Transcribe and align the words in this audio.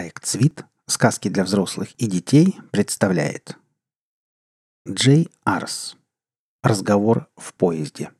Проект 0.00 0.24
«Свит. 0.24 0.64
Сказки 0.86 1.28
для 1.28 1.44
взрослых 1.44 1.92
и 2.00 2.06
детей» 2.06 2.58
представляет 2.72 3.58
Джей 4.88 5.30
Арс. 5.44 5.94
Разговор 6.62 7.28
в 7.36 7.52
поезде. 7.52 8.10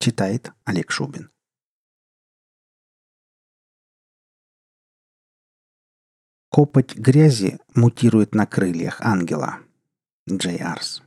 Читает 0.00 0.52
Олег 0.66 0.90
Шубин. 0.90 1.30
Копоть 6.50 6.94
грязи 6.94 7.58
мутирует 7.74 8.34
на 8.34 8.44
крыльях 8.44 9.00
ангела. 9.00 9.60
Джей 10.28 10.58
Арс. 10.58 11.02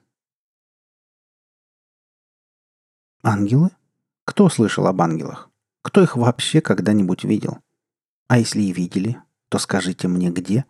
Ангелы? 3.21 3.69
Кто 4.25 4.49
слышал 4.49 4.87
об 4.87 4.99
ангелах? 4.99 5.51
Кто 5.83 6.01
их 6.01 6.17
вообще 6.17 6.59
когда-нибудь 6.59 7.23
видел? 7.23 7.59
А 8.27 8.39
если 8.39 8.61
и 8.61 8.73
видели, 8.73 9.21
то 9.49 9.59
скажите 9.59 10.07
мне 10.07 10.29
где. 10.29 10.65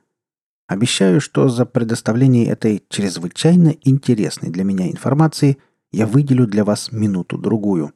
Обещаю, 0.67 1.21
что 1.21 1.47
за 1.47 1.65
предоставление 1.65 2.47
этой 2.47 2.83
чрезвычайно 2.89 3.75
интересной 3.83 4.49
для 4.49 4.63
меня 4.63 4.89
информации 4.91 5.57
я 5.91 6.05
выделю 6.05 6.45
для 6.45 6.65
вас 6.65 6.91
минуту-другую. 6.91 7.93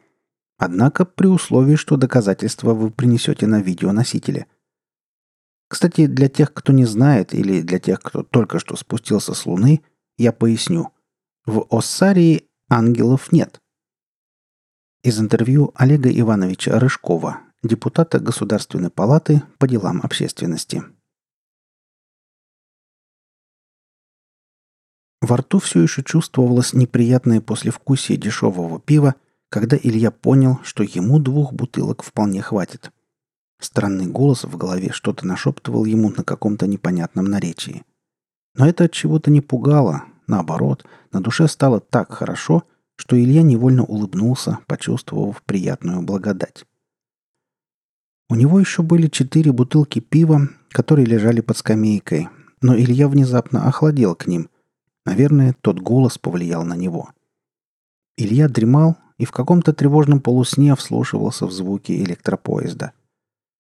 Однако 0.58 1.06
при 1.06 1.28
условии, 1.28 1.76
что 1.76 1.98
доказательства 1.98 2.74
вы 2.74 2.92
принесете 2.92 3.48
на 3.48 3.62
видеоносителе. 3.62 4.48
Кстати, 5.68 6.06
для 6.06 6.30
тех, 6.30 6.54
кто 6.54 6.72
не 6.72 6.86
знает, 6.86 7.34
или 7.34 7.62
для 7.62 7.80
тех, 7.80 8.02
кто 8.02 8.24
только 8.24 8.60
что 8.60 8.76
спустился 8.76 9.34
с 9.34 9.46
Луны, 9.46 9.82
я 10.18 10.32
поясню. 10.32 10.92
В 11.46 11.66
Оссарии 11.70 12.48
ангелов 12.70 13.32
нет. 13.32 13.60
Из 15.04 15.20
интервью 15.20 15.72
Олега 15.76 16.10
Ивановича 16.10 16.78
Рыжкова, 16.80 17.40
депутата 17.64 18.20
Государственной 18.20 18.90
палаты 18.90 19.44
по 19.58 19.68
делам 19.68 20.02
общественности. 20.02 20.84
Во 25.22 25.38
рту 25.38 25.60
все 25.60 25.82
еще 25.82 26.04
чувствовалось 26.04 26.74
неприятное 26.74 27.42
послевкусие 27.42 28.18
дешевого 28.18 28.80
пива, 28.80 29.16
когда 29.50 29.78
Илья 29.78 30.10
понял, 30.10 30.60
что 30.64 30.84
ему 30.84 31.20
двух 31.20 31.54
бутылок 31.54 32.02
вполне 32.02 32.42
хватит. 32.42 32.92
Странный 33.60 34.08
голос 34.08 34.44
в 34.44 34.58
голове 34.58 34.90
что-то 34.92 35.28
нашептывал 35.28 35.86
ему 35.86 36.10
на 36.10 36.24
каком-то 36.24 36.66
непонятном 36.66 37.26
наречии. 37.26 37.84
Но 38.56 38.68
это 38.68 38.86
от 38.86 38.92
чего-то 38.92 39.30
не 39.30 39.42
пугало, 39.42 40.06
наоборот, 40.26 40.86
на 41.12 41.22
душе 41.22 41.48
стало 41.48 41.80
так 41.80 42.12
хорошо, 42.12 42.64
что 42.96 43.20
Илья 43.20 43.44
невольно 43.44 43.84
улыбнулся, 43.84 44.58
почувствовав 44.66 45.44
приятную 45.44 46.02
благодать. 46.02 46.66
У 48.32 48.36
него 48.36 48.62
еще 48.62 48.82
были 48.82 49.10
четыре 49.10 49.52
бутылки 49.52 50.00
пива, 50.00 50.48
которые 50.70 51.06
лежали 51.06 51.42
под 51.42 51.58
скамейкой, 51.58 52.30
но 52.62 52.74
Илья 52.78 53.10
внезапно 53.10 53.68
охладел 53.68 54.16
к 54.16 54.26
ним. 54.26 54.48
Наверное, 55.06 55.54
тот 55.60 55.82
голос 55.82 56.18
повлиял 56.18 56.64
на 56.64 56.76
него. 56.76 57.10
Илья 58.16 58.48
дремал 58.48 58.96
и 59.18 59.26
в 59.26 59.32
каком-то 59.32 59.74
тревожном 59.74 60.22
полусне 60.22 60.74
вслушивался 60.78 61.46
в 61.46 61.52
звуки 61.52 61.92
электропоезда. 61.92 62.94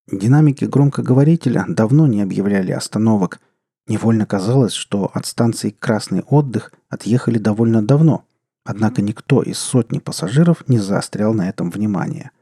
Динамики 0.09 0.63
громкоговорителя 0.63 1.65
давно 1.67 2.07
не 2.07 2.21
объявляли 2.21 2.71
остановок. 2.71 3.41
Невольно 3.87 4.25
казалось, 4.25 4.71
что 4.71 5.11
от 5.13 5.25
станции 5.25 5.71
«Красный 5.71 6.21
отдых» 6.21 6.71
отъехали 6.87 7.39
довольно 7.39 7.85
давно, 7.85 8.23
однако 8.63 9.01
никто 9.01 9.41
из 9.41 9.57
сотни 9.57 9.99
пассажиров 9.99 10.65
не 10.69 10.79
заострял 10.79 11.33
на 11.33 11.49
этом 11.49 11.69
внимание– 11.69 12.31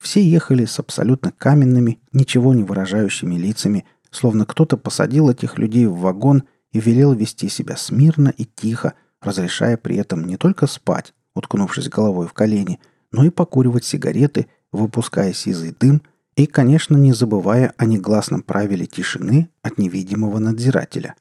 все 0.00 0.22
ехали 0.26 0.64
с 0.64 0.78
абсолютно 0.78 1.30
каменными, 1.30 2.00
ничего 2.12 2.54
не 2.54 2.64
выражающими 2.64 3.34
лицами, 3.34 3.84
словно 4.10 4.46
кто-то 4.46 4.76
посадил 4.76 5.30
этих 5.30 5.58
людей 5.58 5.86
в 5.86 5.98
вагон 5.98 6.44
и 6.72 6.80
велел 6.80 7.12
вести 7.12 7.48
себя 7.48 7.76
смирно 7.76 8.32
и 8.36 8.44
тихо, 8.44 8.94
разрешая 9.20 9.76
при 9.76 9.96
этом 9.96 10.24
не 10.24 10.36
только 10.36 10.66
спать, 10.66 11.12
уткнувшись 11.34 11.90
головой 11.90 12.26
в 12.26 12.32
колени, 12.32 12.80
но 13.12 13.24
и 13.24 13.30
покуривать 13.30 13.84
сигареты, 13.84 14.46
выпуская 14.72 15.32
сизый 15.34 15.74
дым 15.78 16.02
и, 16.34 16.46
конечно, 16.46 16.96
не 16.96 17.12
забывая 17.12 17.74
о 17.76 17.84
негласном 17.84 18.42
правиле 18.42 18.86
тишины 18.86 19.50
от 19.62 19.76
невидимого 19.76 20.38
надзирателя. 20.38 21.14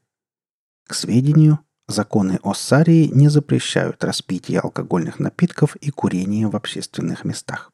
К 0.88 0.94
сведению, 0.94 1.60
законы 1.88 2.40
Оссарии 2.44 3.12
не 3.14 3.28
запрещают 3.28 4.04
распитие 4.04 4.60
алкогольных 4.62 5.20
напитков 5.20 5.76
и 5.76 5.92
курение 5.92 6.48
в 6.48 6.56
общественных 6.56 7.26
местах. 7.26 7.72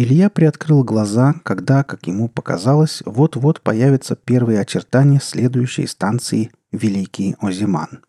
Илья 0.00 0.30
приоткрыл 0.30 0.84
глаза, 0.84 1.34
когда, 1.42 1.82
как 1.82 2.06
ему 2.06 2.28
показалось, 2.28 3.02
вот-вот 3.04 3.60
появятся 3.62 4.14
первые 4.14 4.60
очертания 4.60 5.18
следующей 5.18 5.88
станции 5.88 6.52
Великий 6.70 7.34
Озиман. 7.40 8.04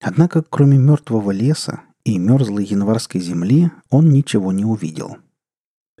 Однако, 0.00 0.42
кроме 0.42 0.78
мертвого 0.78 1.30
леса 1.30 1.82
и 2.04 2.16
мерзлой 2.16 2.64
январской 2.64 3.20
земли, 3.20 3.70
он 3.90 4.08
ничего 4.08 4.50
не 4.50 4.64
увидел. 4.64 5.18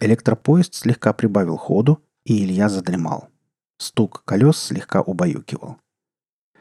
Электропоезд 0.00 0.72
слегка 0.72 1.12
прибавил 1.12 1.58
ходу, 1.58 2.02
и 2.24 2.42
Илья 2.42 2.70
задремал. 2.70 3.28
Стук 3.76 4.22
колес 4.24 4.56
слегка 4.56 5.02
убаюкивал. 5.02 5.76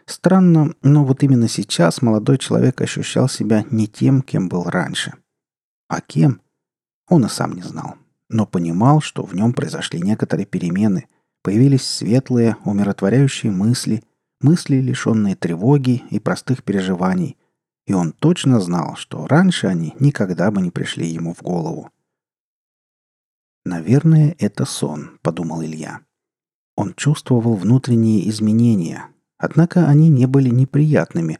Странно, 0.05 0.73
но 0.81 1.05
вот 1.05 1.23
именно 1.23 1.47
сейчас 1.47 2.01
молодой 2.01 2.37
человек 2.37 2.81
ощущал 2.81 3.29
себя 3.29 3.63
не 3.71 3.87
тем, 3.87 4.21
кем 4.21 4.49
был 4.49 4.65
раньше. 4.65 5.13
А 5.87 6.01
кем? 6.01 6.41
Он 7.07 7.23
и 7.23 7.29
сам 7.29 7.53
не 7.53 7.61
знал 7.61 7.95
но 8.29 8.45
понимал, 8.45 9.01
что 9.01 9.25
в 9.25 9.33
нем 9.35 9.53
произошли 9.53 9.99
некоторые 9.99 10.45
перемены, 10.45 11.07
появились 11.41 11.85
светлые, 11.85 12.55
умиротворяющие 12.63 13.51
мысли, 13.51 14.03
мысли, 14.39 14.75
лишенные 14.75 15.35
тревоги 15.35 16.03
и 16.11 16.19
простых 16.19 16.63
переживаний, 16.63 17.37
и 17.87 17.93
он 17.93 18.11
точно 18.11 18.59
знал, 18.59 18.95
что 18.95 19.25
раньше 19.27 19.67
они 19.67 19.95
никогда 19.99 20.51
бы 20.51 20.61
не 20.61 20.69
пришли 20.69 21.07
ему 21.07 21.33
в 21.33 21.41
голову. 21.41 21.89
«Наверное, 23.65 24.35
это 24.39 24.65
сон»,— 24.65 25.19
подумал 25.21 25.63
Илья. 25.63 26.01
Он 26.75 26.93
чувствовал 26.93 27.55
внутренние 27.55 28.29
изменения, 28.29 29.07
однако 29.37 29.87
они 29.87 30.07
не 30.09 30.27
были 30.27 30.49
неприятными. 30.49 31.39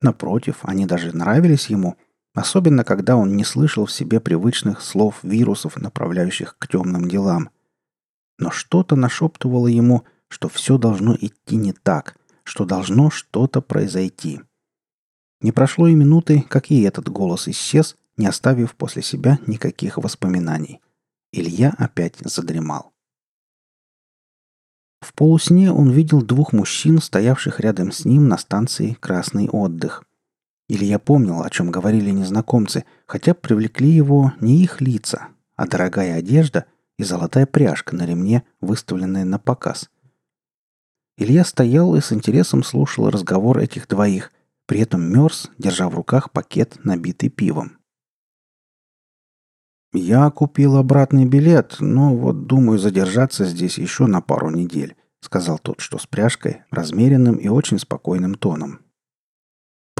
Напротив, 0.00 0.60
они 0.62 0.86
даже 0.86 1.14
нравились 1.14 1.66
ему— 1.66 1.96
Особенно, 2.38 2.84
когда 2.84 3.16
он 3.16 3.36
не 3.36 3.42
слышал 3.42 3.86
в 3.86 3.90
себе 3.90 4.20
привычных 4.20 4.80
слов 4.80 5.18
вирусов, 5.24 5.76
направляющих 5.76 6.56
к 6.56 6.68
темным 6.68 7.08
делам. 7.08 7.50
Но 8.38 8.52
что-то 8.52 8.94
нашептывало 8.94 9.66
ему, 9.66 10.04
что 10.28 10.48
все 10.48 10.78
должно 10.78 11.16
идти 11.16 11.56
не 11.56 11.72
так, 11.72 12.14
что 12.44 12.64
должно 12.64 13.10
что-то 13.10 13.60
произойти. 13.60 14.40
Не 15.40 15.50
прошло 15.50 15.88
и 15.88 15.96
минуты, 15.96 16.44
как 16.48 16.70
и 16.70 16.82
этот 16.82 17.08
голос 17.08 17.48
исчез, 17.48 17.96
не 18.16 18.28
оставив 18.28 18.76
после 18.76 19.02
себя 19.02 19.40
никаких 19.48 19.98
воспоминаний. 19.98 20.80
Илья 21.32 21.74
опять 21.76 22.18
задремал. 22.20 22.92
В 25.00 25.12
полусне 25.12 25.72
он 25.72 25.90
видел 25.90 26.22
двух 26.22 26.52
мужчин, 26.52 27.00
стоявших 27.00 27.58
рядом 27.58 27.90
с 27.90 28.04
ним 28.04 28.28
на 28.28 28.38
станции 28.38 28.96
«Красный 29.00 29.48
отдых». 29.48 30.04
Или 30.68 30.84
я 30.84 30.98
помнил, 30.98 31.42
о 31.42 31.50
чем 31.50 31.70
говорили 31.70 32.10
незнакомцы, 32.10 32.84
хотя 33.06 33.34
привлекли 33.34 33.88
его 33.88 34.32
не 34.40 34.62
их 34.62 34.80
лица, 34.80 35.28
а 35.56 35.66
дорогая 35.66 36.16
одежда 36.16 36.66
и 36.98 37.04
золотая 37.04 37.46
пряжка 37.46 37.96
на 37.96 38.04
ремне, 38.04 38.42
выставленная 38.60 39.24
на 39.24 39.38
показ. 39.38 39.90
Илья 41.16 41.44
стоял 41.44 41.96
и 41.96 42.00
с 42.00 42.12
интересом 42.12 42.62
слушал 42.62 43.08
разговор 43.10 43.58
этих 43.58 43.88
двоих, 43.88 44.30
при 44.66 44.80
этом 44.80 45.02
мерз, 45.02 45.50
держа 45.56 45.88
в 45.88 45.94
руках 45.94 46.30
пакет, 46.30 46.78
набитый 46.84 47.30
пивом. 47.30 47.78
«Я 49.94 50.30
купил 50.30 50.76
обратный 50.76 51.24
билет, 51.24 51.76
но 51.80 52.14
вот 52.14 52.46
думаю 52.46 52.78
задержаться 52.78 53.46
здесь 53.46 53.78
еще 53.78 54.06
на 54.06 54.20
пару 54.20 54.50
недель»,— 54.50 54.96
сказал 55.20 55.58
тот, 55.58 55.80
что 55.80 55.98
с 55.98 56.06
пряжкой, 56.06 56.64
размеренным 56.70 57.36
и 57.36 57.48
очень 57.48 57.78
спокойным 57.78 58.34
тоном. 58.34 58.80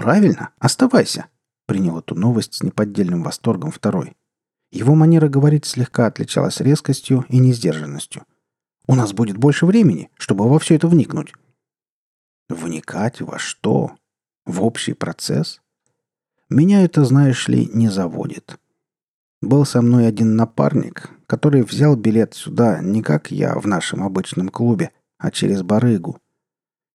«Правильно, 0.09 0.55
оставайся»,— 0.59 1.27
принял 1.67 1.99
эту 1.99 2.15
новость 2.15 2.55
с 2.55 2.63
неподдельным 2.63 3.23
восторгом 3.23 3.71
второй. 3.71 4.17
Его 4.71 4.95
манера 4.95 5.29
говорить 5.29 5.67
слегка 5.67 6.07
отличалась 6.07 6.61
резкостью 6.61 7.27
и 7.29 7.37
несдержанностью. 7.37 8.25
«У 8.87 8.95
нас 8.95 9.13
будет 9.13 9.37
больше 9.37 9.67
времени, 9.67 10.09
чтобы 10.17 10.49
во 10.49 10.59
все 10.59 10.77
это 10.77 10.89
вникнуть». 10.89 11.35
«Вникать 12.49 13.21
во 13.21 13.39
что? 13.39 13.97
В 14.47 14.63
общий 14.63 14.95
процесс?» 14.95 15.61
«Меня 16.49 16.85
это, 16.85 17.05
знаешь 17.05 17.47
ли, 17.47 17.67
не 17.67 17.91
заводит», 17.91 18.59
был 19.43 19.67
со 19.67 19.83
мной 19.83 20.07
один 20.07 20.37
напарник, 20.37 21.11
который 21.27 21.61
взял 21.61 21.97
билет 21.97 22.33
сюда 22.33 22.81
не 22.81 23.03
как 23.03 23.31
я 23.31 23.59
в 23.59 23.67
нашем 23.67 24.03
обычном 24.03 24.49
клубе, 24.49 24.91
а 25.19 25.31
через 25.31 25.61
барыгу. 25.61 26.19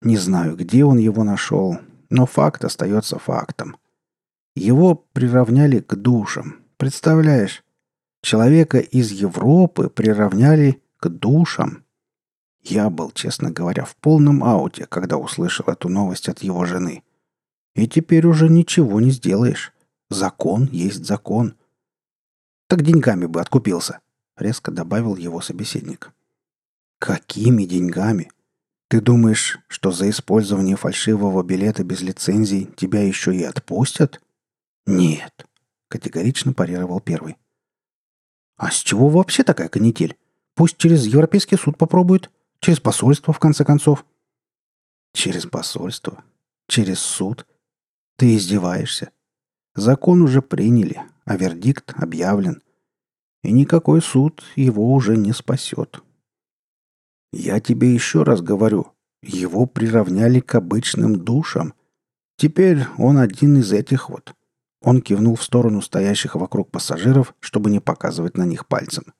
Не 0.01 0.17
знаю, 0.17 0.55
где 0.55 0.83
он 0.83 0.97
его 0.97 1.23
нашел, 1.23 1.77
но 2.13 2.27
факт 2.27 2.63
остается 2.63 3.17
фактом. 3.17 3.75
Его 4.55 4.93
приравняли 4.93 5.79
к 5.79 5.95
душам. 5.95 6.59
Представляешь? 6.77 7.63
Человека 8.21 8.77
из 8.77 9.11
Европы 9.11 9.89
приравняли 9.89 10.79
к 10.97 11.09
душам. 11.09 11.83
Я 12.61 12.91
был, 12.91 13.09
честно 13.11 13.49
говоря, 13.49 13.83
в 13.83 13.95
полном 13.95 14.43
ауте, 14.43 14.85
когда 14.85 15.17
услышал 15.17 15.65
эту 15.65 15.89
новость 15.89 16.29
от 16.29 16.43
его 16.43 16.65
жены. 16.65 17.01
И 17.73 17.87
теперь 17.87 18.27
уже 18.27 18.47
ничего 18.47 19.01
не 19.01 19.09
сделаешь. 19.09 19.73
Закон 20.11 20.69
есть 20.71 21.03
закон. 21.03 21.55
Так 22.67 22.83
деньгами 22.83 23.25
бы 23.25 23.41
откупился, 23.41 24.01
резко 24.37 24.69
добавил 24.69 25.15
его 25.15 25.41
собеседник. 25.41 26.11
Какими 26.99 27.63
деньгами? 27.63 28.29
Ты 28.93 29.01
думаешь, 29.01 29.57
что 29.69 29.89
за 29.89 30.07
использование 30.07 30.75
фальшивого 30.75 31.41
билета 31.41 31.83
без 31.83 32.01
лицензии 32.01 32.69
тебя 32.75 33.01
еще 33.01 33.35
и 33.35 33.41
отпустят? 33.41 34.21
Нет, 34.85 35.47
категорично 35.87 36.53
парировал 36.53 36.99
первый. 36.99 37.37
А 38.55 38.69
с 38.69 38.75
чего 38.75 39.09
вообще 39.09 39.43
такая 39.43 39.67
канитель? 39.67 40.15
Пусть 40.53 40.77
через 40.77 41.07
Европейский 41.07 41.57
суд 41.57 41.75
попробует. 41.75 42.29
Через 42.59 42.79
посольство, 42.79 43.33
в 43.33 43.39
конце 43.39 43.65
концов. 43.65 44.05
Через 45.11 45.47
посольство? 45.47 46.23
Через 46.67 46.99
суд? 46.99 47.47
Ты 48.17 48.35
издеваешься? 48.35 49.09
Закон 49.73 50.21
уже 50.21 50.43
приняли, 50.43 51.01
а 51.25 51.35
вердикт 51.35 51.95
объявлен. 51.95 52.61
И 53.41 53.51
никакой 53.51 54.03
суд 54.03 54.43
его 54.55 54.93
уже 54.93 55.17
не 55.17 55.33
спасет. 55.33 56.03
Я 57.35 57.59
тебе 57.59 57.91
еще 57.91 58.21
раз 58.21 58.41
говорю, 58.41 58.91
его 59.23 59.65
приравняли 59.65 60.39
к 60.39 60.53
обычным 60.53 61.15
душам. 61.15 61.73
Теперь 62.37 62.85
он 62.99 63.17
один 63.17 63.57
из 63.57 63.71
этих 63.73 64.11
вот. 64.11 64.35
Он 64.81 65.01
кивнул 65.01 65.35
в 65.35 65.43
сторону 65.43 65.81
стоящих 65.81 66.35
вокруг 66.35 66.69
пассажиров, 66.69 67.33
чтобы 67.39 67.71
не 67.71 67.79
показывать 67.79 68.37
на 68.37 68.45
них 68.45 68.67
пальцем. 68.67 69.15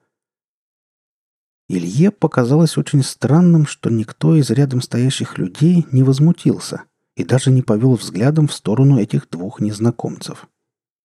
Илье 1.68 2.12
показалось 2.12 2.78
очень 2.78 3.02
странным, 3.02 3.66
что 3.66 3.90
никто 3.90 4.36
из 4.36 4.52
рядом 4.52 4.82
стоящих 4.82 5.40
людей 5.40 5.88
не 5.92 6.04
возмутился 6.04 6.84
и 7.16 7.24
даже 7.24 7.50
не 7.50 7.64
повел 7.64 7.96
взглядом 7.96 8.48
в 8.48 8.54
сторону 8.54 9.00
этих 9.00 9.28
двух 9.28 9.60
незнакомцев. 9.60 10.48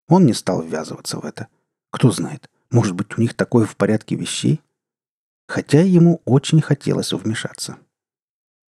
Он 0.09 0.27
не 0.27 0.35
стал 0.35 0.61
ввязываться 0.61 1.19
в 1.19 1.25
это. 1.25 1.49
Кто 1.91 2.11
знает, 2.11 2.51
может 2.71 2.95
быть, 2.95 3.17
у 3.17 3.23
них 3.23 3.33
такое 3.33 3.65
в 3.65 3.77
порядке 3.77 4.15
вещей? 4.15 4.61
Хотя 5.49 5.81
ему 5.81 6.21
очень 6.27 6.61
хотелось 6.61 7.12
вмешаться. 7.12 7.79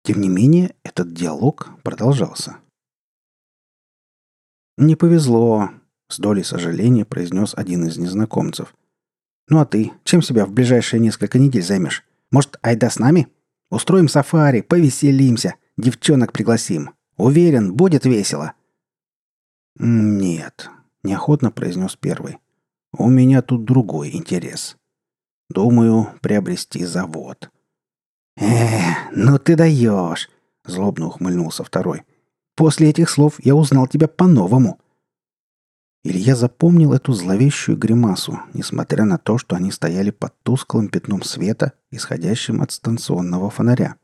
Тем 0.03 0.21
не 0.21 0.29
менее, 0.29 0.75
этот 0.83 1.13
диалог 1.13 1.69
продолжался. 1.83 2.57
«Не 4.77 4.95
повезло»,— 4.95 5.71
с 6.07 6.19
долей 6.19 6.43
сожаления 6.43 7.03
произнес 7.03 7.53
один 7.55 7.85
из 7.85 7.97
незнакомцев. 7.97 8.73
«Ну 9.49 9.59
а 9.59 9.65
ты, 9.65 9.91
чем 10.03 10.21
себя 10.21 10.45
в 10.45 10.51
ближайшие 10.51 10.99
несколько 11.01 11.37
недель 11.39 11.63
займешь? 11.63 12.05
Может, 12.31 12.57
айда 12.61 12.89
с 12.89 12.99
нами? 12.99 13.27
Устроим 13.71 14.07
сафари, 14.07 14.61
повеселимся, 14.61 15.55
девчонок 15.75 16.31
пригласим. 16.31 16.91
Уверен, 17.17 17.73
будет 17.73 18.05
весело». 18.05 18.53
«Нет»,— 19.75 20.69
неохотно 21.03 21.51
произнес 21.51 21.95
первый. 21.95 22.37
«У 22.93 23.09
меня 23.09 23.41
тут 23.41 23.65
другой 23.65 24.15
интерес. 24.15 24.77
Думаю, 25.49 26.09
приобрести 26.21 26.85
завод. 26.85 27.49
«Э, 28.37 29.11
ну 29.11 29.39
ты 29.39 29.55
даешь!»— 29.55 30.29
злобно 30.65 31.07
ухмыльнулся 31.07 31.63
второй. 31.63 32.03
«После 32.55 32.89
этих 32.89 33.09
слов 33.09 33.43
я 33.43 33.55
узнал 33.55 33.87
тебя 33.87 34.07
по-новому». 34.07 34.79
Илья 36.03 36.35
запомнил 36.35 36.93
эту 36.93 37.13
зловещую 37.13 37.77
гримасу, 37.77 38.39
несмотря 38.53 39.03
на 39.05 39.17
то, 39.17 39.37
что 39.37 39.55
они 39.55 39.71
стояли 39.71 40.11
под 40.11 40.33
тусклым 40.43 40.87
пятном 40.87 41.23
света, 41.23 41.73
исходящим 41.91 42.61
от 42.61 42.71
станционного 42.71 43.49
фонаря. 43.49 43.95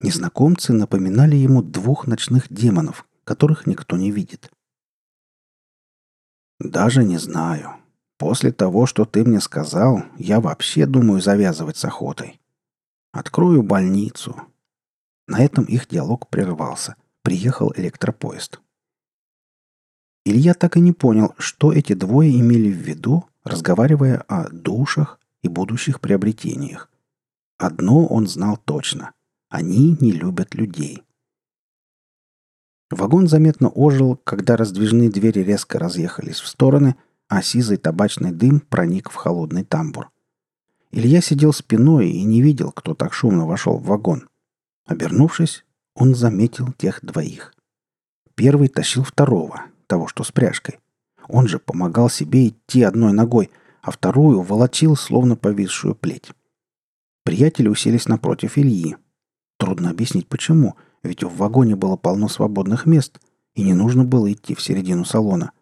Незнакомцы 0.00 0.74
напоминали 0.74 1.36
ему 1.36 1.62
двух 1.62 2.06
ночных 2.06 2.52
демонов, 2.52 3.06
которых 3.24 3.66
никто 3.66 3.96
не 3.96 4.10
видит. 4.10 4.50
«Даже 6.58 7.04
не 7.04 7.18
знаю», 7.18 7.76
После 8.18 8.50
того, 8.50 8.86
что 8.86 9.04
ты 9.04 9.24
мне 9.24 9.40
сказал, 9.40 10.02
я 10.16 10.40
вообще 10.40 10.86
думаю 10.86 11.20
завязывать 11.20 11.76
с 11.76 11.84
охотой. 11.84 12.40
Открою 13.12 13.62
больницу. 13.62 14.36
На 15.26 15.44
этом 15.44 15.64
их 15.64 15.88
диалог 15.88 16.28
прервался. 16.28 16.96
Приехал 17.22 17.72
электропоезд. 17.76 18.60
Илья 20.24 20.54
так 20.54 20.76
и 20.76 20.80
не 20.80 20.92
понял, 20.92 21.34
что 21.38 21.72
эти 21.72 21.92
двое 21.92 22.38
имели 22.38 22.70
в 22.70 22.76
виду, 22.76 23.26
разговаривая 23.44 24.18
о 24.28 24.48
душах 24.50 25.20
и 25.42 25.48
будущих 25.48 26.00
приобретениях. 26.00 26.90
Одно 27.58 28.06
он 28.06 28.26
знал 28.26 28.56
точно. 28.56 29.12
Они 29.48 29.96
не 30.00 30.12
любят 30.12 30.54
людей. 30.54 31.02
Вагон 32.90 33.28
заметно 33.28 33.68
ожил, 33.68 34.16
когда 34.16 34.56
раздвижные 34.56 35.10
двери 35.10 35.40
резко 35.40 35.78
разъехались 35.78 36.40
в 36.40 36.46
стороны, 36.46 36.96
а 37.28 37.42
сизый 37.42 37.76
табачный 37.76 38.32
дым 38.32 38.60
проник 38.60 39.10
в 39.10 39.14
холодный 39.14 39.64
тамбур. 39.64 40.10
Илья 40.92 41.20
сидел 41.20 41.52
спиной 41.52 42.10
и 42.10 42.24
не 42.24 42.40
видел, 42.40 42.72
кто 42.72 42.94
так 42.94 43.12
шумно 43.12 43.46
вошел 43.46 43.78
в 43.78 43.84
вагон. 43.84 44.28
Обернувшись, 44.86 45.64
он 45.94 46.14
заметил 46.14 46.72
тех 46.72 47.04
двоих. 47.04 47.54
Первый 48.34 48.68
тащил 48.68 49.02
второго, 49.02 49.62
того, 49.86 50.06
что 50.08 50.22
с 50.22 50.30
пряжкой. 50.30 50.78
Он 51.28 51.48
же 51.48 51.58
помогал 51.58 52.08
себе 52.08 52.48
идти 52.48 52.82
одной 52.82 53.12
ногой, 53.12 53.50
а 53.82 53.90
вторую 53.90 54.42
волочил, 54.42 54.96
словно 54.96 55.36
повисшую 55.36 55.94
плеть. 55.94 56.30
Приятели 57.24 57.68
уселись 57.68 58.06
напротив 58.06 58.56
Ильи. 58.56 58.96
Трудно 59.58 59.90
объяснить 59.90 60.28
почему, 60.28 60.76
ведь 61.02 61.24
в 61.24 61.36
вагоне 61.36 61.76
было 61.76 61.96
полно 61.96 62.28
свободных 62.28 62.86
мест, 62.86 63.20
и 63.54 63.62
не 63.62 63.74
нужно 63.74 64.04
было 64.04 64.32
идти 64.32 64.54
в 64.54 64.60
середину 64.60 65.04
салона. 65.04 65.52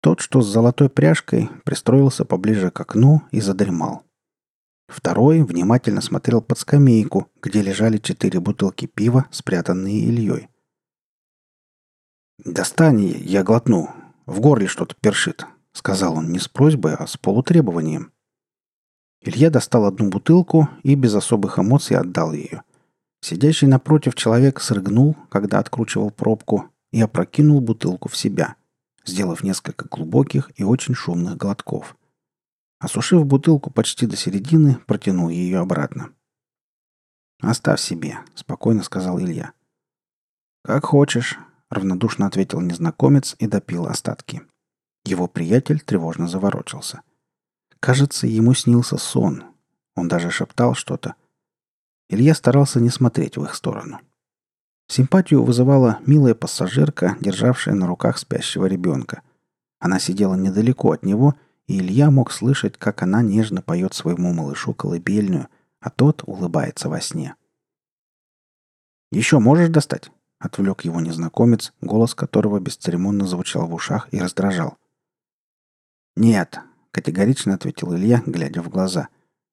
Тот, 0.00 0.20
что 0.20 0.42
с 0.42 0.46
золотой 0.46 0.88
пряжкой, 0.88 1.50
пристроился 1.64 2.24
поближе 2.24 2.70
к 2.70 2.80
окну 2.80 3.22
и 3.32 3.40
задремал. 3.40 4.04
Второй 4.86 5.42
внимательно 5.42 6.00
смотрел 6.00 6.40
под 6.40 6.58
скамейку, 6.58 7.28
где 7.42 7.62
лежали 7.62 7.98
четыре 7.98 8.40
бутылки 8.40 8.86
пива, 8.86 9.26
спрятанные 9.30 10.00
Ильей. 10.00 10.48
«Достань, 12.44 13.00
я 13.02 13.42
глотну. 13.42 13.90
В 14.24 14.40
горле 14.40 14.68
что-то 14.68 14.94
першит»,— 15.00 15.44
сказал 15.72 16.16
он 16.16 16.30
не 16.30 16.38
с 16.38 16.48
просьбой, 16.48 16.94
а 16.94 17.06
с 17.06 17.16
полутребованием. 17.16 18.12
Илья 19.20 19.50
достал 19.50 19.84
одну 19.84 20.10
бутылку 20.10 20.68
и 20.84 20.94
без 20.94 21.14
особых 21.16 21.58
эмоций 21.58 21.96
отдал 21.96 22.32
ее. 22.32 22.62
Сидящий 23.20 23.66
напротив 23.66 24.14
человек 24.14 24.60
срыгнул, 24.60 25.16
когда 25.28 25.58
откручивал 25.58 26.12
пробку, 26.12 26.70
и 26.92 27.00
опрокинул 27.00 27.60
бутылку 27.60 28.08
в 28.08 28.16
себя— 28.16 28.54
сделав 29.08 29.42
несколько 29.42 29.88
глубоких 29.88 30.52
и 30.56 30.62
очень 30.62 30.94
шумных 30.94 31.36
глотков. 31.36 31.96
Осушив 32.78 33.26
бутылку 33.26 33.70
почти 33.70 34.06
до 34.06 34.16
середины, 34.16 34.78
протянул 34.86 35.28
ее 35.28 35.58
обратно. 35.58 36.12
«Оставь 37.40 37.80
себе»,— 37.80 38.18
спокойно 38.34 38.82
сказал 38.82 39.18
Илья. 39.18 39.52
«Как 40.62 40.84
хочешь»,— 40.86 41.38
равнодушно 41.70 42.26
ответил 42.26 42.60
незнакомец 42.60 43.34
и 43.38 43.46
допил 43.46 43.86
остатки. 43.86 44.42
Его 45.04 45.26
приятель 45.26 45.80
тревожно 45.80 46.28
заворочился. 46.28 47.02
Кажется, 47.80 48.26
ему 48.26 48.54
снился 48.54 48.98
сон. 48.98 49.44
Он 49.94 50.08
даже 50.08 50.30
шептал 50.30 50.74
что-то. 50.74 51.14
Илья 52.08 52.34
старался 52.34 52.80
не 52.80 52.90
смотреть 52.90 53.36
в 53.36 53.44
их 53.44 53.54
сторону. 53.54 54.00
Симпатию 54.88 55.44
вызывала 55.44 56.00
милая 56.06 56.34
пассажирка, 56.34 57.16
державшая 57.20 57.74
на 57.74 57.86
руках 57.86 58.16
спящего 58.18 58.64
ребенка. 58.64 59.22
Она 59.78 60.00
сидела 60.00 60.34
недалеко 60.34 60.92
от 60.92 61.04
него, 61.04 61.34
и 61.66 61.78
Илья 61.78 62.10
мог 62.10 62.32
слышать, 62.32 62.78
как 62.78 63.02
она 63.02 63.20
нежно 63.20 63.60
поет 63.60 63.92
своему 63.92 64.32
малышу 64.32 64.72
колыбельную, 64.72 65.48
а 65.80 65.90
тот 65.90 66.22
улыбается 66.26 66.88
во 66.88 67.00
сне. 67.02 67.34
«Еще 69.12 69.38
можешь 69.38 69.68
достать?»— 69.68 70.10
отвлек 70.38 70.82
его 70.82 71.00
незнакомец, 71.00 71.74
голос 71.82 72.14
которого 72.14 72.58
бесцеремонно 72.58 73.26
звучал 73.26 73.66
в 73.66 73.74
ушах 73.74 74.08
и 74.10 74.18
раздражал. 74.18 74.78
«Нет»,— 76.16 76.60
категорично 76.90 77.54
ответил 77.54 77.94
Илья, 77.94 78.22
глядя 78.24 78.62
в 78.62 78.70
глаза. 78.70 79.08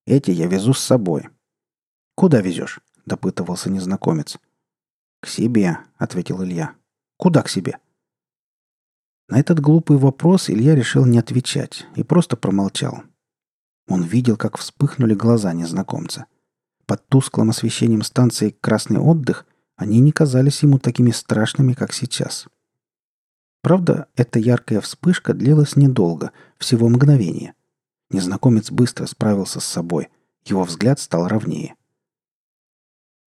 «Эти 0.06 0.32
я 0.32 0.48
везу 0.48 0.74
с 0.74 0.80
собой». 0.80 1.30
«Куда 2.16 2.40
везешь?»— 2.40 2.80
допытывался 3.06 3.70
незнакомец. 3.70 4.40
«К 5.26 5.28
себе»,— 5.28 5.80
ответил 5.98 6.44
Илья. 6.44 6.76
«Куда 7.18 7.42
к 7.42 7.50
себе?» 7.50 7.80
На 9.28 9.40
этот 9.40 9.60
глупый 9.60 9.98
вопрос 9.98 10.52
Илья 10.52 10.76
решил 10.76 11.04
не 11.08 11.18
отвечать 11.18 11.88
и 11.96 12.04
просто 12.04 12.38
промолчал. 12.38 13.02
Он 13.88 14.04
видел, 14.04 14.38
как 14.38 14.56
вспыхнули 14.56 15.16
глаза 15.16 15.52
незнакомца. 15.54 16.28
Под 16.86 17.08
тусклым 17.08 17.50
освещением 17.50 18.04
станции 18.04 18.52
«Красный 18.62 19.00
отдых» 19.00 19.48
они 19.78 20.00
не 20.00 20.12
казались 20.12 20.62
ему 20.62 20.78
такими 20.78 21.10
страшными, 21.10 21.74
как 21.74 21.92
сейчас. 21.92 22.46
Правда, 23.64 24.08
эта 24.16 24.38
яркая 24.38 24.80
вспышка 24.80 25.34
длилась 25.34 25.76
недолго, 25.76 26.34
всего 26.60 26.88
мгновение. 26.88 27.56
Незнакомец 28.12 28.70
быстро 28.70 29.08
справился 29.08 29.60
с 29.60 29.66
собой. 29.66 30.10
Его 30.44 30.64
взгляд 30.66 31.00
стал 31.00 31.28
ровнее. 31.28 31.74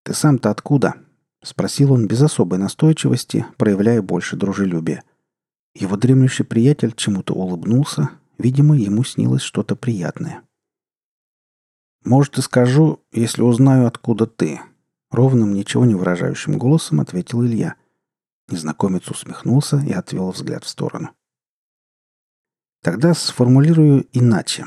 ты 0.05 0.15
сам-то 0.15 0.53
откуда?»— 0.53 0.95
спросил 1.43 1.93
он 1.93 2.07
без 2.07 2.23
особой 2.23 2.59
настойчивости, 2.59 3.47
проявляя 3.57 4.03
больше 4.03 4.37
дружелюбия. 4.37 5.05
Его 5.75 5.97
дремлющий 5.97 6.45
приятель 6.45 6.93
чему-то 6.95 7.35
улыбнулся, 7.35 8.11
видимо, 8.39 8.77
ему 8.77 9.05
снилось 9.05 9.43
что-то 9.43 9.77
приятное. 9.77 10.43
«Может, 12.05 12.39
и 12.39 12.43
скажу, 12.43 13.01
если 13.13 13.43
узнаю, 13.43 13.87
откуда 13.87 14.27
ты»,— 14.27 14.61
ровным, 15.11 15.55
ничего 15.55 15.85
не 15.85 15.95
выражающим 15.95 16.59
голосом 16.59 17.01
ответил 17.01 17.45
Илья. 17.45 17.75
Незнакомец 18.49 19.09
усмехнулся 19.09 19.79
и 19.79 19.93
отвел 19.93 20.31
взгляд 20.31 20.65
в 20.65 20.69
сторону. 20.69 21.11
«Тогда 22.83 23.15
сформулирую 23.15 24.07
иначе», 24.13 24.65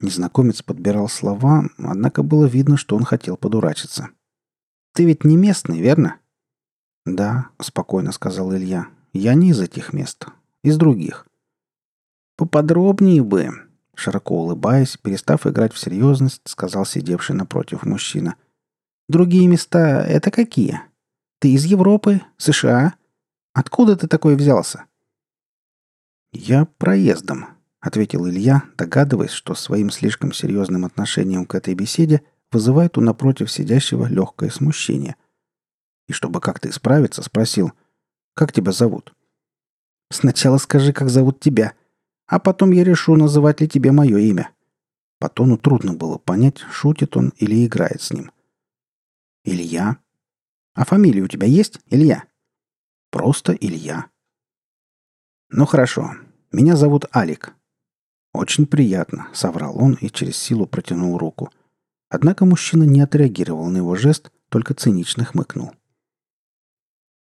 Незнакомец 0.00 0.62
подбирал 0.62 1.08
слова, 1.08 1.64
однако 1.76 2.22
было 2.22 2.46
видно, 2.46 2.76
что 2.76 2.94
он 2.96 3.04
хотел 3.04 3.36
подурачиться. 3.36 4.10
«Ты 4.92 5.04
ведь 5.04 5.24
не 5.24 5.36
местный, 5.36 5.80
верно?» 5.80 6.18
«Да»,— 7.04 7.50
спокойно 7.60 8.12
сказал 8.12 8.54
Илья. 8.54 8.88
«Я 9.12 9.34
не 9.34 9.50
из 9.50 9.60
этих 9.60 9.92
мест. 9.92 10.26
Из 10.62 10.76
других». 10.76 11.26
«Поподробнее 12.36 13.22
бы»,— 13.22 13.50
широко 13.94 14.42
улыбаясь, 14.42 14.96
перестав 14.96 15.46
играть 15.46 15.72
в 15.72 15.78
серьезность, 15.78 16.42
сказал 16.44 16.84
сидевший 16.84 17.34
напротив 17.34 17.84
мужчина. 17.84 18.36
«Другие 19.08 19.46
места— 19.48 20.02
это 20.06 20.30
какие? 20.30 20.80
Ты 21.40 21.52
из 21.52 21.64
Европы? 21.64 22.20
США? 22.36 22.94
Откуда 23.54 23.96
ты 23.96 24.06
такой 24.06 24.36
взялся?» 24.36 24.84
«Я 26.32 26.66
проездом»,— 26.66 27.46
ответил 27.80 28.28
Илья, 28.28 28.64
догадываясь, 28.76 29.30
что 29.30 29.54
своим 29.54 29.90
слишком 29.90 30.32
серьезным 30.32 30.84
отношением 30.84 31.46
к 31.46 31.54
этой 31.54 31.74
беседе 31.74 32.22
вызывает 32.50 32.98
у 32.98 33.00
напротив 33.00 33.50
сидящего 33.50 34.06
легкое 34.06 34.50
смущение. 34.50 35.16
И 36.06 36.12
чтобы 36.12 36.40
как-то 36.40 36.68
исправиться, 36.68 37.22
спросил, 37.22 37.72
«Как 38.34 38.52
тебя 38.52 38.72
зовут?» 38.72 39.14
«Сначала 40.10 40.58
скажи, 40.58 40.92
как 40.92 41.10
зовут 41.10 41.40
тебя, 41.40 41.74
а 42.26 42.38
потом 42.38 42.70
я 42.72 42.84
решу, 42.84 43.16
называть 43.16 43.60
ли 43.60 43.68
тебе 43.68 43.92
мое 43.92 44.18
имя». 44.18 44.50
По 45.18 45.28
тону 45.28 45.58
трудно 45.58 45.94
было 45.94 46.16
понять, 46.16 46.58
шутит 46.58 47.16
он 47.16 47.32
или 47.36 47.66
играет 47.66 48.00
с 48.00 48.12
ним. 48.12 48.30
«Илья?» 49.44 49.98
«А 50.74 50.84
фамилия 50.84 51.22
у 51.22 51.28
тебя 51.28 51.46
есть, 51.46 51.80
Илья?» 51.86 52.24
«Просто 53.10 53.52
Илья». 53.52 54.06
«Ну 55.50 55.66
хорошо. 55.66 56.12
Меня 56.52 56.76
зовут 56.76 57.04
Алик. 57.14 57.54
«Очень 58.32 58.66
приятно»,— 58.66 59.28
соврал 59.32 59.76
он 59.82 59.94
и 59.94 60.10
через 60.10 60.36
силу 60.36 60.66
протянул 60.66 61.18
руку. 61.18 61.50
Однако 62.08 62.44
мужчина 62.44 62.84
не 62.84 63.00
отреагировал 63.00 63.68
на 63.68 63.78
его 63.78 63.94
жест, 63.94 64.30
только 64.48 64.74
цинично 64.74 65.24
хмыкнул. 65.24 65.72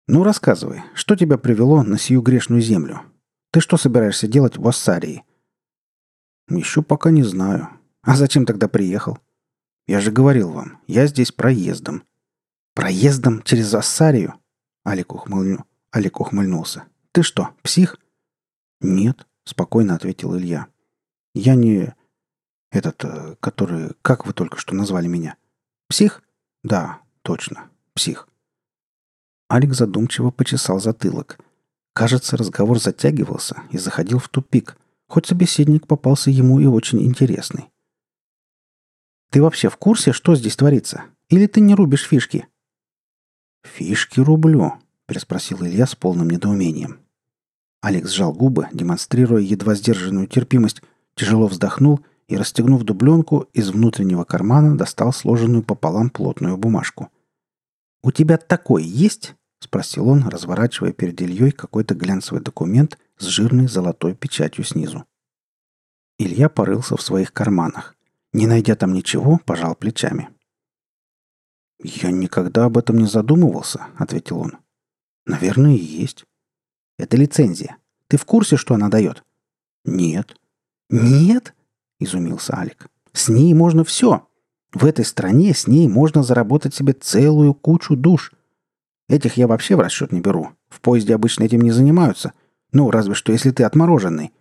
«Ну, 0.08 0.24
рассказывай, 0.24 0.84
что 0.94 1.16
тебя 1.16 1.38
привело 1.38 1.82
на 1.84 1.98
сию 1.98 2.22
грешную 2.22 2.62
землю? 2.62 3.02
Ты 3.52 3.62
что 3.62 3.78
собираешься 3.78 4.28
делать 4.28 4.58
в 4.58 4.68
Ассарии?» 4.68 5.24
«Еще 6.50 6.84
пока 6.84 7.10
не 7.10 7.24
знаю. 7.24 7.70
А 8.02 8.16
зачем 8.16 8.46
тогда 8.46 8.68
приехал?» 8.68 9.18
«Я 9.88 10.02
же 10.02 10.12
говорил 10.12 10.52
вам, 10.52 10.80
я 10.88 11.08
здесь 11.08 11.32
проездом». 11.32 12.04
«Проездом 12.74 13.42
через 13.44 13.74
Ассарию?» 13.74 14.36
Алик, 14.86 15.16
ухмыльну... 15.16 15.66
Алик 15.96 16.20
ухмыльнулся. 16.20 16.84
«Ты 17.12 17.24
что, 17.24 17.52
псих?» 17.64 17.98
«Нет»,— 18.82 19.26
спокойно 19.46 19.96
ответил 19.96 20.38
Илья. 20.38 20.68
Я 21.36 21.56
не... 21.56 21.94
Этот, 22.76 23.06
э, 23.06 23.36
который... 23.40 23.92
Как 24.02 24.26
вы 24.26 24.34
только 24.34 24.58
что 24.58 24.76
назвали 24.76 25.08
меня? 25.08 25.38
Псих? 25.88 26.22
Да, 26.62 27.00
точно. 27.22 27.70
Псих. 27.94 28.28
Алик 29.50 29.74
задумчиво 29.74 30.30
почесал 30.30 30.82
затылок. 30.82 31.40
Кажется, 31.94 32.36
разговор 32.36 32.78
затягивался 32.78 33.64
и 33.72 33.78
заходил 33.78 34.20
в 34.20 34.28
тупик, 34.28 34.76
хоть 35.08 35.26
собеседник 35.26 35.88
попался 35.88 36.32
ему 36.32 36.60
и 36.60 36.66
очень 36.66 37.02
интересный. 37.02 37.70
«Ты 39.32 39.42
вообще 39.42 39.70
в 39.70 39.78
курсе, 39.78 40.12
что 40.12 40.36
здесь 40.36 40.58
творится? 40.58 41.06
Или 41.30 41.48
ты 41.48 41.62
не 41.62 41.76
рубишь 41.76 42.06
фишки?» 42.06 42.46
«Фишки 43.64 44.20
рублю»,— 44.20 44.74
переспросил 45.06 45.66
Илья 45.66 45.88
с 45.88 45.96
полным 45.96 46.30
недоумением. 46.30 47.00
Алекс 47.82 48.12
сжал 48.12 48.34
губы, 48.34 48.68
демонстрируя 48.74 49.42
едва 49.42 49.76
сдержанную 49.76 50.28
терпимость, 50.28 50.82
Тяжело 51.16 51.48
вздохнул 51.48 52.02
и, 52.28 52.38
расстегнув 52.38 52.84
дубленку, 52.84 53.48
из 53.54 53.70
внутреннего 53.70 54.24
кармана 54.24 54.78
достал 54.78 55.14
сложенную 55.14 55.64
пополам 55.64 56.10
плотную 56.10 56.58
бумажку. 56.58 57.10
«У 58.04 58.12
тебя 58.12 58.38
такой 58.38 58.84
есть?»— 58.84 59.36
спросил 59.60 60.10
он, 60.10 60.28
разворачивая 60.28 60.92
перед 60.92 61.22
Ильей 61.22 61.52
какой-то 61.52 61.96
глянцевый 61.96 62.42
документ 62.42 62.98
с 63.18 63.26
жирной 63.26 63.68
золотой 63.68 64.14
печатью 64.16 64.64
снизу. 64.64 65.06
Илья 66.18 66.50
порылся 66.50 66.96
в 66.98 67.02
своих 67.02 67.34
карманах. 67.34 67.96
Не 68.32 68.48
найдя 68.48 68.76
там 68.76 68.94
ничего, 68.94 69.40
пожал 69.46 69.76
плечами. 69.76 70.30
«Я 71.80 72.12
никогда 72.12 72.66
об 72.66 72.78
этом 72.78 72.98
не 72.98 73.08
задумывался»,— 73.08 73.88
ответил 73.98 74.40
он. 74.40 74.58
«Наверное, 75.26 75.76
и 75.76 75.84
есть». 75.84 76.26
«Это 76.98 77.18
лицензия. 77.18 77.78
Ты 78.08 78.18
в 78.18 78.26
курсе, 78.26 78.58
что 78.58 78.76
она 78.76 78.90
дает?» 78.90 79.24
«Нет». 79.84 80.38
«Нет?»– 80.90 81.54
изумился 82.00 82.58
Алик. 82.58 82.88
«С 83.14 83.30
ней 83.30 83.54
можно 83.54 83.84
все. 83.84 84.28
В 84.74 84.86
этой 84.86 85.06
стране 85.06 85.54
с 85.54 85.68
ней 85.68 85.88
можно 85.88 86.24
заработать 86.24 86.74
себе 86.74 86.94
целую 86.94 87.54
кучу 87.54 87.96
душ. 87.96 88.34
Этих 89.08 89.38
я 89.38 89.48
вообще 89.48 89.76
в 89.76 89.80
расчет 89.80 90.12
не 90.12 90.20
беру. 90.20 90.50
В 90.68 90.82
поезде 90.82 91.16
обычно 91.16 91.44
этим 91.44 91.62
не 91.62 91.72
занимаются. 91.72 92.34
Ну, 92.72 92.92
разве 92.92 93.14
что, 93.14 93.32
если 93.32 93.52
ты 93.52 93.64
отмороженный». 93.64 94.34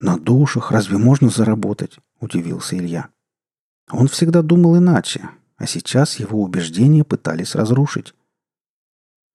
«На 0.00 0.18
душах 0.18 0.70
разве 0.70 0.98
можно 0.98 1.28
заработать?»– 1.28 1.98
удивился 2.20 2.76
Илья. 2.76 3.08
Он 3.90 4.08
всегда 4.08 4.42
думал 4.42 4.78
иначе, 4.78 5.28
а 5.56 5.66
сейчас 5.66 6.18
его 6.18 6.42
убеждения 6.42 7.04
пытались 7.04 7.54
разрушить. 7.54 8.14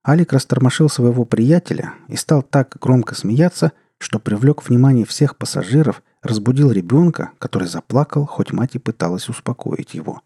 Алик 0.06 0.32
растормошил 0.32 0.88
своего 0.88 1.24
приятеля 1.24 1.94
и 2.08 2.16
стал 2.16 2.42
так 2.42 2.76
громко 2.80 3.14
смеяться, 3.14 3.72
что 4.00 4.18
привлек 4.18 4.66
внимание 4.66 5.04
всех 5.04 5.36
пассажиров, 5.36 6.02
разбудил 6.22 6.72
ребенка, 6.72 7.32
который 7.38 7.68
заплакал, 7.68 8.24
хоть 8.26 8.50
мать 8.50 8.74
и 8.74 8.78
пыталась 8.78 9.28
успокоить 9.28 9.94
его. 9.94 10.22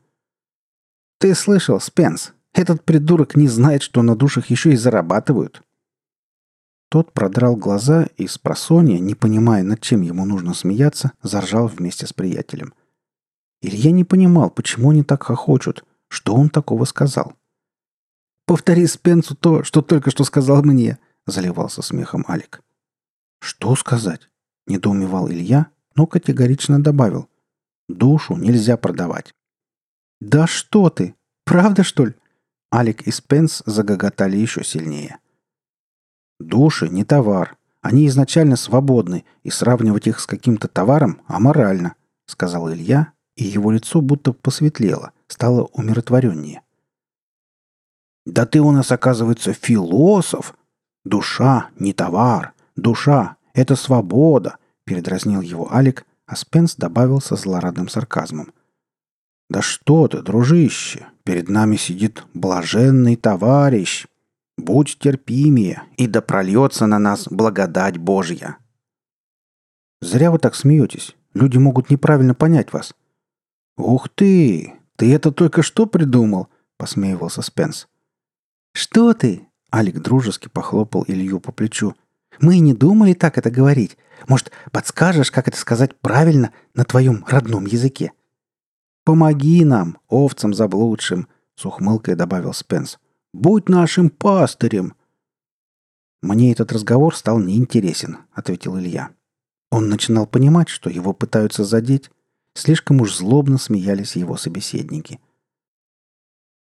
«Ты 1.19 1.35
слышал, 1.35 1.81
Спенс? 1.81 2.33
Этот 2.53 2.85
придурок 2.85 3.35
не 3.35 3.49
знает, 3.49 3.83
что 3.83 4.03
на 4.03 4.15
душах 4.15 4.47
еще 4.47 4.73
и 4.73 4.77
зарабатывают!» 4.77 5.63
Тот 6.89 7.13
продрал 7.13 7.57
глаза 7.57 8.07
и 8.17 8.29
с 8.29 8.39
просонья, 8.39 9.01
не 9.01 9.17
понимая, 9.17 9.65
над 9.65 9.81
чем 9.81 10.03
ему 10.03 10.25
нужно 10.25 10.55
смеяться, 10.55 11.11
заржал 11.23 11.67
вместе 11.67 12.07
с 12.07 12.13
приятелем. 12.13 12.75
Илья 13.61 13.91
не 13.91 14.05
понимал, 14.05 14.51
почему 14.51 14.91
они 14.91 15.03
так 15.03 15.25
хохочут, 15.25 15.85
что 16.07 16.35
он 16.35 16.49
такого 16.49 16.85
сказал. 16.85 17.33
«Повтори 18.47 18.87
Спенсу 18.87 19.35
то, 19.35 19.65
что 19.65 19.83
только 19.83 20.13
что 20.13 20.23
сказал 20.23 20.63
мне»,— 20.63 20.99
заливался 21.27 21.83
смехом 21.83 22.25
Алик. 22.29 22.63
«Что 23.45 23.77
сказать?»– 23.77 24.31
недоумевал 24.67 25.29
Илья, 25.29 25.67
но 25.97 26.07
категорично 26.07 26.83
добавил. 26.83 27.29
«Душу 27.91 28.37
нельзя 28.37 28.79
продавать». 28.79 29.35
«Да 30.19 30.47
что 30.47 30.89
ты! 30.89 31.15
Правда, 31.45 31.83
что 31.83 32.07
ли?» 32.07 32.15
Алик 32.73 33.03
и 33.03 33.11
Спенс 33.11 33.63
загоготали 33.67 34.39
еще 34.39 34.65
сильнее. 34.65 35.19
«Души 36.41 36.89
не 36.89 37.05
товар. 37.05 37.59
Они 37.83 38.07
изначально 38.07 38.57
свободны, 38.57 39.27
и 39.43 39.51
сравнивать 39.51 40.07
их 40.07 40.21
с 40.21 40.27
каким-то 40.27 40.67
товаром 40.67 41.21
аморально»,— 41.27 41.97
сказал 42.27 42.73
Илья, 42.73 43.13
и 43.37 43.45
его 43.45 43.71
лицо 43.71 44.01
будто 44.01 44.33
посветлело, 44.33 45.13
стало 45.27 45.65
умиротвореннее. 45.65 46.63
«Да 48.25 48.47
ты 48.47 48.63
у 48.63 48.71
нас, 48.71 48.91
оказывается, 48.91 49.53
философ! 49.53 50.57
Душа 51.05 51.69
не 51.79 51.93
товар, 51.93 52.54
Душа— 52.77 53.37
это 53.55 53.77
свобода!»— 53.77 54.59
передразнил 54.85 55.41
его 55.41 55.73
Алик, 55.73 56.07
а 56.27 56.37
Спенс 56.37 56.77
добавил 56.77 57.21
со 57.21 57.37
злорадным 57.37 57.89
сарказмом. 57.89 58.53
«Да 59.51 59.63
что 59.63 60.09
ты, 60.09 60.23
дружище! 60.23 61.07
Перед 61.23 61.49
нами 61.49 61.77
сидит 61.77 62.25
блаженный 62.35 63.17
товарищ! 63.17 64.07
Будь 64.57 64.99
терпимее, 64.99 65.83
и 65.97 66.07
да 66.07 66.21
прольется 66.21 66.87
на 66.87 66.99
нас 66.99 67.29
благодать 67.29 67.99
Божья!» 67.99 68.59
«Зря 70.01 70.31
вы 70.31 70.39
так 70.39 70.55
смеетесь. 70.55 71.17
Люди 71.35 71.59
могут 71.59 71.91
неправильно 71.91 72.35
понять 72.35 72.73
вас». 72.73 72.95
«Ух 73.77 74.09
ты! 74.09 74.75
Ты 74.97 75.13
это 75.13 75.33
только 75.33 75.63
что 75.63 75.87
придумал?»— 75.87 76.49
посмеивался 76.77 77.43
Спенс. 77.43 77.89
«Что 78.73 79.13
ты?»— 79.15 79.49
Алик 79.75 80.01
дружески 80.01 80.49
похлопал 80.49 81.05
Илью 81.09 81.41
по 81.41 81.53
плечу. 81.53 81.95
Мы 82.41 82.57
и 82.57 82.61
не 82.61 82.75
думали 82.75 83.15
так 83.15 83.39
это 83.39 83.51
говорить. 83.51 83.97
Может, 84.29 84.53
подскажешь, 84.73 85.31
как 85.31 85.49
это 85.49 85.57
сказать 85.57 85.99
правильно 86.01 86.53
на 86.75 86.85
твоем 86.85 87.25
родном 87.29 87.67
языке? 87.67 88.13
Помоги 89.05 89.65
нам, 89.65 89.99
овцам 90.09 90.55
заблудшим,— 90.55 91.29
с 91.57 91.65
ухмылкой 91.65 92.17
добавил 92.17 92.53
Спенс. 92.53 92.99
«Будь 93.33 93.69
нашим 93.69 94.11
пастырем!» 94.11 94.95
«Мне 96.23 96.53
этот 96.53 96.73
разговор 96.73 97.15
стал 97.15 97.39
неинтересен»,— 97.39 98.19
ответил 98.33 98.79
Илья. 98.79 99.11
Он 99.71 99.89
начинал 99.89 100.27
понимать, 100.27 100.69
что 100.69 100.91
его 100.91 101.13
пытаются 101.13 101.65
задеть. 101.65 102.11
Слишком 102.55 103.01
уж 103.01 103.17
злобно 103.17 103.59
смеялись 103.59 104.17
его 104.17 104.37
собеседники. 104.37 105.21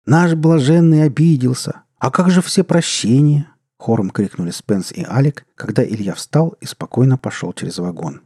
«Наш 0.04 0.34
блаженный 0.34 1.04
обиделся! 1.04 1.82
А 1.98 2.10
как 2.10 2.30
же 2.30 2.42
все 2.42 2.62
прощения?»— 2.62 3.50
хором 3.78 4.10
крикнули 4.10 4.50
Спенс 4.50 4.92
и 4.92 5.04
Алик, 5.04 5.46
когда 5.54 5.84
Илья 5.84 6.14
встал 6.14 6.56
и 6.60 6.66
спокойно 6.66 7.18
пошел 7.18 7.52
через 7.52 7.78
вагон. 7.78 8.22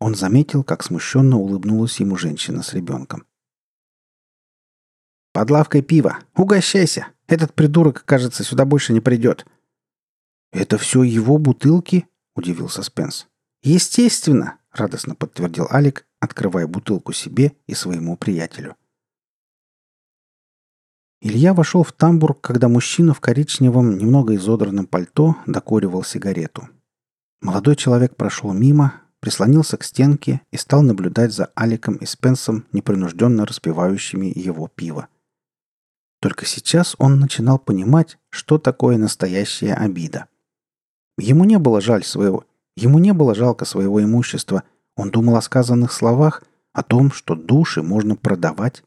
Он 0.00 0.14
заметил, 0.14 0.64
как 0.64 0.82
смущенно 0.82 1.38
улыбнулась 1.38 2.00
ему 2.00 2.16
женщина 2.16 2.62
с 2.62 2.74
ребенком. 2.74 3.24
«Под 5.32 5.50
лавкой 5.50 5.82
пива! 5.82 6.18
Угощайся! 6.36 7.08
Этот 7.26 7.54
придурок, 7.54 8.04
кажется, 8.04 8.44
сюда 8.44 8.64
больше 8.64 8.92
не 8.92 9.00
придет!» 9.00 9.46
«Это 10.52 10.76
все 10.76 11.02
его 11.02 11.38
бутылки?»— 11.38 12.06
удивился 12.34 12.82
Спенс. 12.82 13.28
«Естественно!»— 13.62 14.58
радостно 14.72 15.14
подтвердил 15.14 15.68
Алик, 15.70 16.06
открывая 16.20 16.66
бутылку 16.66 17.12
себе 17.12 17.56
и 17.66 17.74
своему 17.74 18.16
приятелю. 18.16 18.76
Илья 21.24 21.54
вошел 21.54 21.84
в 21.84 21.92
тамбур, 21.92 22.34
когда 22.34 22.68
мужчина 22.68 23.14
в 23.14 23.20
коричневом, 23.20 23.96
немного 23.96 24.34
изодранном 24.34 24.86
пальто 24.86 25.36
докуривал 25.46 26.02
сигарету. 26.02 26.68
Молодой 27.40 27.76
человек 27.76 28.16
прошел 28.16 28.52
мимо, 28.52 28.94
прислонился 29.20 29.76
к 29.76 29.84
стенке 29.84 30.40
и 30.50 30.56
стал 30.56 30.82
наблюдать 30.82 31.32
за 31.32 31.46
Аликом 31.54 31.94
и 31.94 32.06
Спенсом, 32.06 32.66
непринужденно 32.72 33.46
распивающими 33.46 34.32
его 34.34 34.66
пиво. 34.66 35.06
Только 36.20 36.44
сейчас 36.44 36.96
он 36.98 37.20
начинал 37.20 37.60
понимать, 37.60 38.18
что 38.28 38.58
такое 38.58 38.96
настоящая 38.96 39.74
обида. 39.74 40.26
Ему 41.18 41.44
не 41.44 41.60
было 41.60 41.80
жаль 41.80 42.02
своего, 42.02 42.46
ему 42.76 42.98
не 42.98 43.12
было 43.12 43.36
жалко 43.36 43.64
своего 43.64 44.02
имущества. 44.02 44.64
Он 44.96 45.12
думал 45.12 45.36
о 45.36 45.42
сказанных 45.42 45.92
словах, 45.92 46.42
о 46.72 46.82
том, 46.82 47.12
что 47.12 47.36
души 47.36 47.80
можно 47.80 48.16
продавать, 48.16 48.82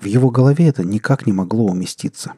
в 0.00 0.04
его 0.04 0.30
голове 0.30 0.68
это 0.68 0.84
никак 0.84 1.26
не 1.26 1.32
могло 1.32 1.66
уместиться. 1.66 2.34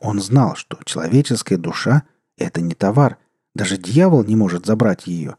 Он 0.00 0.20
знал, 0.20 0.56
что 0.56 0.78
человеческая 0.84 1.58
душа— 1.58 2.04
это 2.38 2.60
не 2.60 2.74
товар, 2.74 3.18
даже 3.54 3.76
дьявол 3.76 4.24
не 4.24 4.36
может 4.36 4.66
забрать 4.66 5.06
ее. 5.06 5.36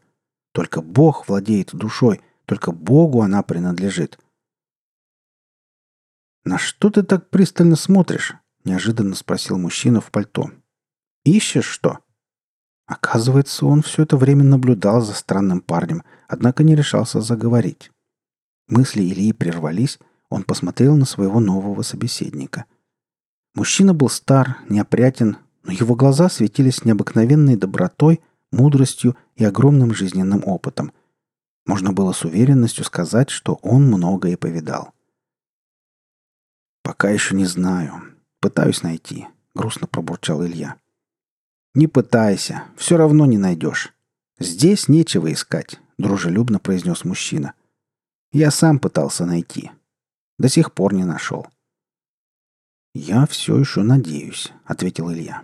Только 0.52 0.82
Бог 0.82 1.28
владеет 1.28 1.74
душой, 1.74 2.20
только 2.44 2.72
Богу 2.72 3.22
она 3.22 3.42
принадлежит. 3.42 4.18
«На 6.44 6.58
что 6.58 6.90
ты 6.90 7.02
так 7.02 7.30
пристально 7.30 7.76
смотришь?»— 7.76 8.34
неожиданно 8.64 9.14
спросил 9.14 9.58
мужчина 9.58 10.00
в 10.00 10.10
пальто. 10.10 10.50
«Ищешь 11.24 11.66
что?» 11.66 11.98
Оказывается, 12.86 13.66
он 13.66 13.82
все 13.82 14.04
это 14.04 14.16
время 14.16 14.44
наблюдал 14.44 15.02
за 15.02 15.12
странным 15.12 15.60
парнем, 15.60 16.02
однако 16.26 16.64
не 16.64 16.74
решался 16.74 17.20
заговорить. 17.20 17.90
Мысли 18.66 19.02
Ильи 19.02 19.32
прервались, 19.32 19.98
он 20.30 20.42
посмотрел 20.42 20.96
на 20.96 21.04
своего 21.04 21.40
нового 21.40 21.82
собеседника. 21.82 22.66
Мужчина 23.54 23.94
был 23.94 24.08
стар, 24.08 24.58
неопрятен, 24.68 25.38
но 25.64 25.72
его 25.72 25.94
глаза 25.94 26.28
светились 26.28 26.84
необыкновенной 26.84 27.56
добротой, 27.56 28.20
мудростью 28.52 29.16
и 29.36 29.44
огромным 29.44 29.94
жизненным 29.94 30.42
опытом. 30.46 30.92
Можно 31.66 31.92
было 31.92 32.12
с 32.12 32.24
уверенностью 32.24 32.84
сказать, 32.84 33.30
что 33.30 33.58
он 33.62 33.86
многое 33.86 34.36
повидал. 34.36 34.92
«Пока 36.82 37.10
еще 37.10 37.34
не 37.34 37.44
знаю. 37.44 38.02
Пытаюсь 38.40 38.82
найти»,— 38.82 39.26
грустно 39.54 39.86
пробурчал 39.86 40.44
Илья. 40.46 40.76
«Не 41.74 41.86
пытайся, 41.86 42.64
все 42.76 42.96
равно 42.96 43.26
не 43.26 43.36
найдешь. 43.36 43.92
Здесь 44.38 44.88
нечего 44.88 45.30
искать»,— 45.32 45.78
дружелюбно 45.98 46.58
произнес 46.58 47.04
мужчина. 47.04 47.52
«Я 48.32 48.50
сам 48.50 48.78
пытался 48.78 49.26
найти. 49.26 49.70
До 50.38 50.48
сих 50.48 50.72
пор 50.72 50.94
не 50.94 51.04
нашел. 51.04 51.46
«Я 52.94 53.26
все 53.26 53.58
еще 53.58 53.82
надеюсь»,— 53.82 54.52
ответил 54.64 55.12
Илья. 55.12 55.42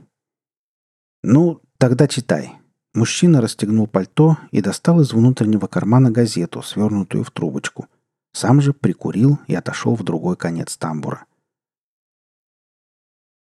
«Ну, 1.23 1.61
тогда 1.79 2.07
читай». 2.09 2.53
Мужчина 2.95 3.41
расстегнул 3.41 3.89
пальто 3.89 4.39
и 4.53 4.61
достал 4.61 5.01
из 5.01 5.13
внутреннего 5.13 5.67
кармана 5.67 6.13
газету, 6.13 6.63
свернутую 6.63 7.25
в 7.25 7.33
трубочку. 7.33 7.89
Сам 8.33 8.61
же 8.61 8.73
прикурил 8.73 9.41
и 9.49 9.55
отошел 9.55 9.97
в 9.97 10.05
другой 10.05 10.37
конец 10.37 10.77
тамбура. 10.77 11.27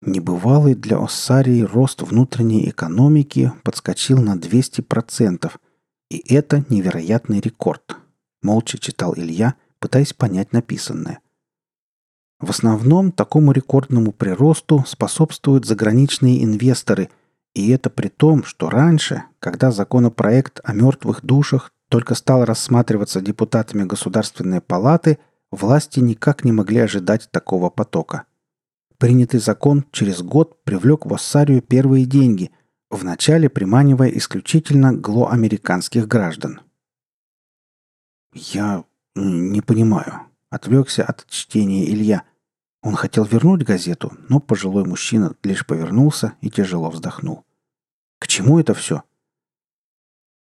Небывалый 0.02 0.76
для 0.76 0.98
Оссарии 0.98 1.62
рост 1.62 2.02
внутренней 2.02 2.70
экономики 2.70 3.52
подскочил 3.64 4.22
на 4.22 4.36
200%, 4.36 5.52
и 6.10 6.34
это 6.34 6.64
невероятный 6.68 7.40
рекорд. 7.40 7.96
Молча 8.42 8.78
читал 8.78 9.14
Илья, 9.16 9.56
пытаясь 9.80 10.12
понять 10.12 10.52
написанное– 10.52 11.20
в 12.40 12.50
основном 12.50 13.12
такому 13.12 13.52
рекордному 13.52 14.12
приросту 14.12 14.84
способствуют 14.86 15.66
заграничные 15.66 16.42
инвесторы, 16.42 17.10
и 17.54 17.70
это 17.70 17.90
при 17.90 18.08
том, 18.08 18.44
что 18.44 18.70
раньше, 18.70 19.24
когда 19.40 19.70
законопроект 19.70 20.60
о 20.64 20.72
мертвых 20.72 21.22
душах 21.22 21.72
только 21.88 22.14
стал 22.14 22.44
рассматриваться 22.44 23.20
депутатами 23.20 23.84
Государственной 23.84 24.60
палаты, 24.60 25.18
власти 25.50 26.00
никак 26.00 26.44
не 26.44 26.52
могли 26.52 26.78
ожидать 26.78 27.28
такого 27.30 27.68
потока. 27.68 28.24
Принятый 28.96 29.40
закон 29.40 29.84
через 29.90 30.22
год 30.22 30.62
привлек 30.62 31.04
в 31.04 31.12
Оссарию 31.12 31.62
первые 31.62 32.04
деньги, 32.06 32.50
вначале 32.90 33.48
приманивая 33.48 34.08
исключительно 34.10 34.92
глоамериканских 34.92 36.06
граждан. 36.06 36.60
«Я 38.32 38.84
не 39.14 39.60
понимаю»,— 39.60 40.20
отвлекся 40.50 41.04
от 41.04 41.26
чтения 41.28 41.84
Илья. 41.90 42.22
Он 42.82 42.94
хотел 42.94 43.24
вернуть 43.24 43.62
газету, 43.62 44.12
но 44.28 44.40
пожилой 44.40 44.84
мужчина 44.84 45.36
лишь 45.42 45.66
повернулся 45.66 46.34
и 46.40 46.50
тяжело 46.50 46.90
вздохнул. 46.90 47.44
«К 48.18 48.26
чему 48.26 48.58
это 48.58 48.74
все?» 48.74 49.02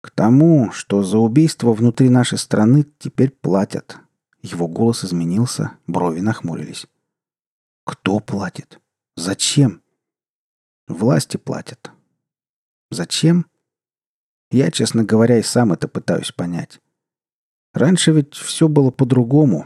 «К 0.01 0.09
тому, 0.11 0.71
что 0.71 1.03
за 1.03 1.17
убийство 1.17 1.73
внутри 1.73 2.09
нашей 2.09 2.37
страны 2.37 2.85
теперь 2.99 3.31
платят». 3.31 3.97
Его 4.41 4.67
голос 4.67 5.03
изменился, 5.03 5.71
брови 5.87 6.19
нахмурились. 6.19 6.87
«Кто 7.83 8.19
платит? 8.19 8.79
Зачем?» 9.15 9.81
«Власти 10.87 11.37
платят». 11.37 11.91
«Зачем?» 12.91 13.47
Я, 14.51 14.71
честно 14.71 15.03
говоря, 15.03 15.39
и 15.39 15.43
сам 15.43 15.73
это 15.73 15.87
пытаюсь 15.87 16.31
понять. 16.31 16.79
Раньше 17.73 18.11
ведь 18.11 18.35
все 18.35 18.67
было 18.67 18.91
по-другому, 18.91 19.65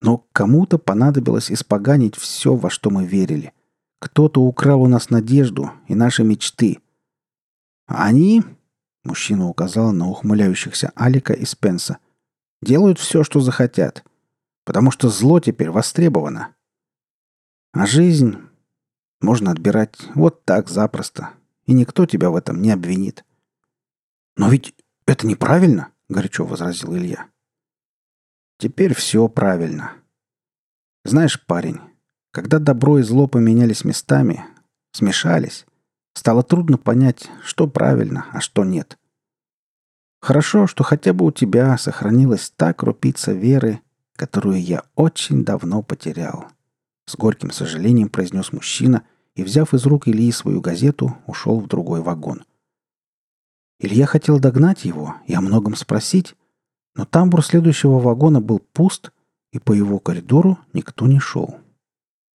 но 0.00 0.26
кому-то 0.32 0.78
понадобилось 0.78 1.50
испоганить 1.50 2.16
все, 2.16 2.54
во 2.54 2.70
что 2.70 2.90
мы 2.90 3.06
верили. 3.06 3.52
Кто-то 3.98 4.42
украл 4.42 4.82
у 4.82 4.88
нас 4.88 5.10
надежду 5.10 5.72
и 5.88 5.94
наши 5.94 6.22
мечты. 6.22 6.80
Они, 7.86 8.42
мужчина 9.04 9.48
указал 9.48 9.92
на 9.92 10.08
ухмыляющихся 10.08 10.92
Алика 10.94 11.32
и 11.32 11.44
Спенса, 11.44 11.98
делают 12.60 12.98
все, 12.98 13.24
что 13.24 13.40
захотят, 13.40 14.04
потому 14.64 14.90
что 14.90 15.08
зло 15.08 15.40
теперь 15.40 15.70
востребовано. 15.70 16.54
А 17.72 17.86
жизнь 17.86 18.36
можно 19.20 19.50
отбирать 19.50 19.96
вот 20.14 20.44
так 20.44 20.68
запросто, 20.68 21.30
и 21.64 21.72
никто 21.72 22.06
тебя 22.06 22.30
в 22.30 22.36
этом 22.36 22.60
не 22.60 22.70
обвинит. 22.70 23.24
Но 24.36 24.50
ведь 24.50 24.74
это 25.06 25.26
неправильно, 25.26 25.92
горячо 26.08 26.44
возразил 26.44 26.94
Илья. 26.94 27.28
Теперь 28.58 28.94
все 28.94 29.28
правильно. 29.28 29.92
Знаешь, 31.04 31.44
парень, 31.44 31.80
когда 32.32 32.58
добро 32.58 32.98
и 32.98 33.02
зло 33.02 33.26
поменялись 33.26 33.84
местами, 33.84 34.44
смешались, 34.92 35.66
стало 36.14 36.42
трудно 36.42 36.78
понять, 36.78 37.28
что 37.42 37.66
правильно, 37.66 38.26
а 38.32 38.40
что 38.40 38.64
нет. 38.64 38.98
Хорошо, 40.20 40.66
что 40.66 40.84
хотя 40.84 41.12
бы 41.12 41.26
у 41.26 41.32
тебя 41.32 41.76
сохранилась 41.76 42.50
та 42.56 42.72
крупица 42.72 43.32
веры, 43.32 43.80
которую 44.16 44.60
я 44.60 44.84
очень 44.94 45.44
давно 45.44 45.82
потерял. 45.82 46.46
С 47.04 47.14
горьким 47.14 47.50
сожалением 47.50 48.08
произнес 48.08 48.52
мужчина 48.52 49.02
и, 49.34 49.44
взяв 49.44 49.74
из 49.74 49.84
рук 49.84 50.08
Ильи 50.08 50.32
свою 50.32 50.62
газету, 50.62 51.16
ушел 51.26 51.60
в 51.60 51.68
другой 51.68 52.00
вагон. 52.00 52.42
Илья 53.78 54.06
хотел 54.06 54.40
догнать 54.40 54.86
его 54.86 55.16
и 55.26 55.34
о 55.34 55.42
многом 55.42 55.76
спросить, 55.76 56.34
но 56.96 57.04
тамбур 57.04 57.44
следующего 57.44 57.98
вагона 57.98 58.40
был 58.40 58.58
пуст, 58.58 59.12
и 59.52 59.58
по 59.58 59.72
его 59.72 59.98
коридору 59.98 60.58
никто 60.72 61.06
не 61.06 61.20
шел. 61.20 61.56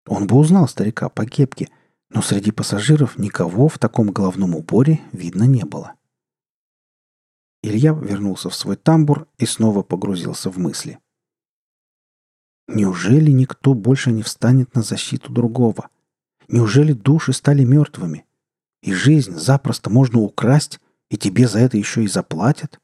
Он 0.08 0.28
бы 0.28 0.38
узнал 0.38 0.68
старика 0.68 1.10
по 1.10 1.26
кепке, 1.26 1.70
но 2.10 2.22
среди 2.22 2.52
пассажиров 2.52 3.18
никого 3.18 3.68
в 3.68 3.80
таком 3.80 4.12
головном 4.12 4.56
уборе 4.56 5.02
видно 5.12 5.44
не 5.44 5.66
было. 5.66 5.94
Илья 7.64 7.94
вернулся 7.94 8.50
в 8.50 8.56
свой 8.56 8.76
тамбур 8.76 9.28
и 9.38 9.46
снова 9.46 9.84
погрузился 9.84 10.50
в 10.50 10.58
мысли. 10.58 11.00
Неужели 12.68 13.32
никто 13.32 13.74
больше 13.74 14.12
не 14.12 14.24
встанет 14.24 14.76
на 14.76 14.82
защиту 14.82 15.32
другого? 15.32 15.90
Неужели 16.48 16.94
души 16.94 17.34
стали 17.34 17.64
мертвыми? 17.64 18.26
И 18.82 18.94
жизнь 18.94 19.34
запросто 19.34 19.90
можно 19.90 20.20
украсть, 20.20 20.80
и 21.10 21.18
тебе 21.18 21.48
за 21.48 21.60
это 21.60 21.78
еще 21.78 22.04
и 22.04 22.08
заплатят? 22.08 22.80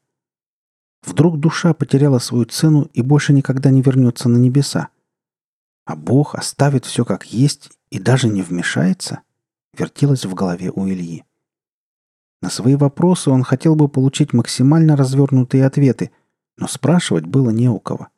Вдруг 1.02 1.38
душа 1.38 1.74
потеряла 1.74 2.18
свою 2.18 2.44
цену 2.44 2.88
и 2.92 3.02
больше 3.02 3.32
никогда 3.32 3.70
не 3.70 3.82
вернется 3.82 4.28
на 4.28 4.36
небеса? 4.36 4.88
А 5.84 5.96
Бог 5.96 6.34
оставит 6.34 6.84
все 6.84 7.04
как 7.04 7.26
есть 7.26 7.70
и 7.90 7.98
даже 7.98 8.28
не 8.28 8.42
вмешается? 8.42 9.20
Вертелось 9.76 10.24
в 10.24 10.34
голове 10.34 10.70
у 10.70 10.86
Ильи. 10.86 11.24
На 12.40 12.50
свои 12.50 12.76
вопросы 12.76 13.30
он 13.30 13.42
хотел 13.42 13.74
бы 13.74 13.88
получить 13.88 14.32
максимально 14.32 14.96
развернутые 14.96 15.66
ответы, 15.66 16.10
но 16.56 16.68
спрашивать 16.68 17.24
было 17.24 17.50
не 17.50 17.68
у 17.68 17.78
кого. 17.80 18.08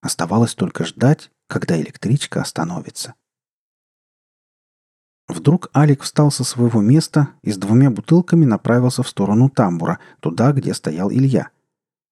Оставалось 0.00 0.54
только 0.54 0.84
ждать, 0.84 1.30
когда 1.46 1.80
электричка 1.80 2.40
остановится. 2.40 3.14
Вдруг 5.26 5.70
Алик 5.74 6.02
встал 6.02 6.30
со 6.30 6.44
своего 6.44 6.82
места 6.82 7.30
и 7.42 7.50
с 7.50 7.56
двумя 7.56 7.90
бутылками 7.90 8.44
направился 8.44 9.02
в 9.02 9.08
сторону 9.08 9.48
тамбура, 9.48 9.98
туда, 10.20 10.52
где 10.52 10.74
стоял 10.74 11.10
Илья. 11.10 11.48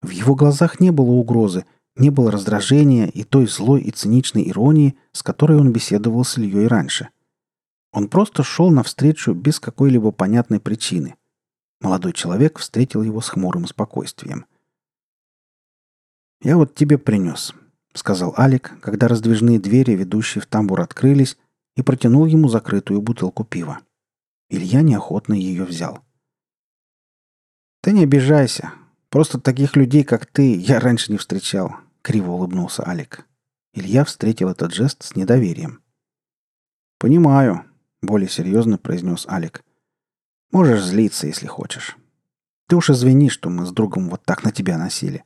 В 0.02 0.10
его 0.10 0.34
глазах 0.34 0.80
не 0.80 0.90
было 0.90 1.12
угрозы, 1.12 1.64
не 1.96 2.10
было 2.10 2.30
раздражения 2.30 3.06
и 3.06 3.22
той 3.22 3.46
злой 3.46 3.82
и 3.82 3.90
циничной 3.90 4.48
иронии, 4.48 4.96
с 5.12 5.22
которой 5.22 5.58
он 5.58 5.72
беседовал 5.72 6.24
с 6.24 6.38
Ильей 6.38 6.66
раньше. 6.66 7.08
Он 7.92 8.08
просто 8.08 8.42
шел 8.42 8.70
навстречу 8.70 9.32
без 9.32 9.60
какой-либо 9.60 10.10
понятной 10.10 10.58
причины. 10.58 11.14
Молодой 11.80 12.12
человек 12.12 12.58
встретил 12.58 13.02
его 13.02 13.20
с 13.20 13.28
хмурым 13.28 13.66
спокойствием. 13.66 14.46
«Я 16.42 16.56
вот 16.56 16.74
тебе 16.74 16.98
принес»,— 16.98 17.54
сказал 17.94 18.34
Алик, 18.36 18.80
когда 18.80 19.06
раздвижные 19.06 19.60
двери, 19.60 19.92
ведущие 19.92 20.42
в 20.42 20.46
тамбур, 20.46 20.80
открылись, 20.80 21.36
и 21.76 21.82
протянул 21.82 22.26
ему 22.26 22.48
закрытую 22.48 23.00
бутылку 23.02 23.44
пива. 23.44 23.80
Илья 24.48 24.82
неохотно 24.82 25.34
ее 25.34 25.64
взял. 25.64 26.04
«Ты 27.80 27.92
не 27.92 28.02
обижайся. 28.02 28.72
Просто 29.12 29.38
таких 29.38 29.76
людей, 29.76 30.04
как 30.04 30.24
ты, 30.24 30.56
я 30.56 30.80
раньше 30.80 31.12
не 31.12 31.18
встречал»,— 31.18 31.76
криво 32.02 32.30
улыбнулся 32.30 32.88
Алик. 32.88 33.26
Илья 33.74 34.06
встретил 34.06 34.48
этот 34.48 34.72
жест 34.72 35.02
с 35.02 35.14
недоверием. 35.14 35.82
«Понимаю»,— 36.98 37.66
более 38.02 38.30
серьезно 38.30 38.78
произнес 38.78 39.26
Алик. 39.28 39.62
«Можешь 40.50 40.82
злиться, 40.82 41.26
если 41.26 41.46
хочешь. 41.46 41.98
Ты 42.68 42.76
уж 42.76 42.88
извини, 42.88 43.28
что 43.28 43.50
мы 43.50 43.66
с 43.66 43.70
другом 43.70 44.08
вот 44.08 44.24
так 44.24 44.44
на 44.44 44.50
тебя 44.50 44.78
носили». 44.78 45.24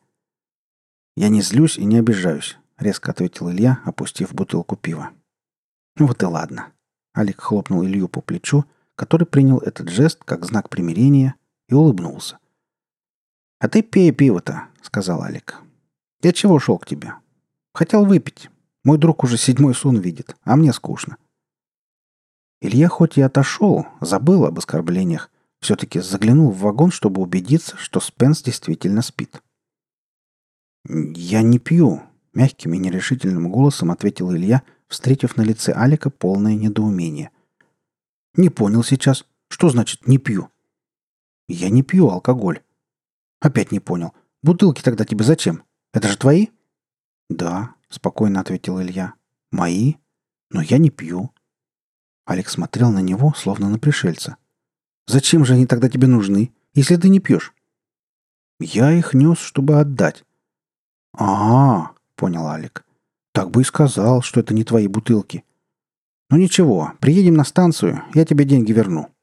«Я 1.16 1.28
не 1.28 1.40
злюсь 1.40 1.78
и 1.78 1.84
не 1.84 1.98
обижаюсь»,— 1.98 2.58
резко 2.78 3.12
ответил 3.12 3.52
Илья, 3.52 3.82
опустив 3.84 4.34
бутылку 4.34 4.74
пива. 4.74 5.12
Ну 5.96 6.08
вот 6.08 6.20
и 6.24 6.26
ладно. 6.26 6.72
Алик 7.16 7.40
хлопнул 7.40 7.84
Илью 7.84 8.08
по 8.08 8.20
плечу, 8.20 8.64
который 8.96 9.28
принял 9.28 9.58
этот 9.58 9.90
жест 9.90 10.24
как 10.24 10.44
знак 10.44 10.70
примирения 10.70 11.36
и 11.68 11.74
улыбнулся. 11.74 12.40
«А 13.58 13.68
ты 13.68 13.82
пей 13.82 14.12
пиво-то»,— 14.12 14.68
сказал 14.82 15.22
Алик. 15.22 15.60
«Я 16.22 16.32
чего 16.32 16.58
шел 16.58 16.78
к 16.78 16.86
тебе? 16.86 17.14
Хотел 17.72 18.04
выпить. 18.04 18.50
Мой 18.84 18.98
друг 18.98 19.24
уже 19.24 19.38
седьмой 19.38 19.74
сон 19.74 19.98
видит, 19.98 20.36
а 20.42 20.56
мне 20.56 20.72
скучно». 20.72 21.16
Илья 22.60 22.88
хоть 22.88 23.18
и 23.18 23.22
отошел, 23.22 23.86
забыл 24.00 24.44
об 24.44 24.58
оскорблениях, 24.58 25.30
все-таки 25.60 26.00
заглянул 26.00 26.50
в 26.50 26.58
вагон, 26.58 26.90
чтобы 26.90 27.20
убедиться, 27.20 27.76
что 27.76 28.00
Спенс 28.00 28.42
действительно 28.42 29.02
спит. 29.02 29.42
«Я 30.88 31.42
не 31.42 31.58
пью»,— 31.58 32.02
мягким 32.34 32.74
и 32.74 32.78
нерешительным 32.78 33.50
голосом 33.50 33.90
ответил 33.90 34.32
Илья, 34.34 34.62
встретив 34.86 35.36
на 35.36 35.42
лице 35.42 35.72
Алика 35.72 36.10
полное 36.10 36.54
недоумение. 36.54 37.30
«Не 38.34 38.50
понял 38.50 38.84
сейчас. 38.84 39.24
Что 39.48 39.68
значит 39.68 40.06
«не 40.06 40.18
пью»?» 40.18 40.50
«Я 41.48 41.70
не 41.70 41.82
пью 41.82 42.08
алкоголь». 42.08 42.60
«Опять 43.46 43.70
не 43.70 43.78
понял. 43.78 44.12
Бутылки 44.42 44.82
тогда 44.82 45.04
тебе 45.04 45.24
зачем? 45.24 45.62
Это 45.92 46.08
же 46.08 46.18
твои?» 46.18 46.48
«Да»,— 47.30 47.76
спокойно 47.88 48.40
ответил 48.40 48.82
Илья. 48.82 49.14
«Мои? 49.52 49.94
Но 50.50 50.62
я 50.62 50.78
не 50.78 50.90
пью». 50.90 51.30
Алекс 52.24 52.54
смотрел 52.54 52.90
на 52.90 52.98
него, 52.98 53.32
словно 53.36 53.68
на 53.68 53.78
пришельца. 53.78 54.36
«Зачем 55.06 55.44
же 55.44 55.54
они 55.54 55.64
тогда 55.64 55.88
тебе 55.88 56.08
нужны, 56.08 56.52
если 56.74 56.96
ты 56.96 57.08
не 57.08 57.20
пьешь?» 57.20 57.54
«Я 58.58 58.90
их 58.90 59.14
нес, 59.14 59.38
чтобы 59.38 59.78
отдать». 59.78 60.24
«А, 61.16 61.92
понял 62.16 62.48
Алик. 62.48 62.84
Так 63.30 63.52
бы 63.52 63.60
и 63.60 63.64
сказал, 63.64 64.22
что 64.22 64.40
это 64.40 64.54
не 64.54 64.64
твои 64.64 64.88
бутылки. 64.88 65.44
Ну 66.30 66.36
ничего, 66.36 66.94
приедем 66.98 67.34
на 67.34 67.44
станцию, 67.44 68.02
я 68.12 68.24
тебе 68.24 68.44
деньги 68.44 68.72
верну. 68.72 69.14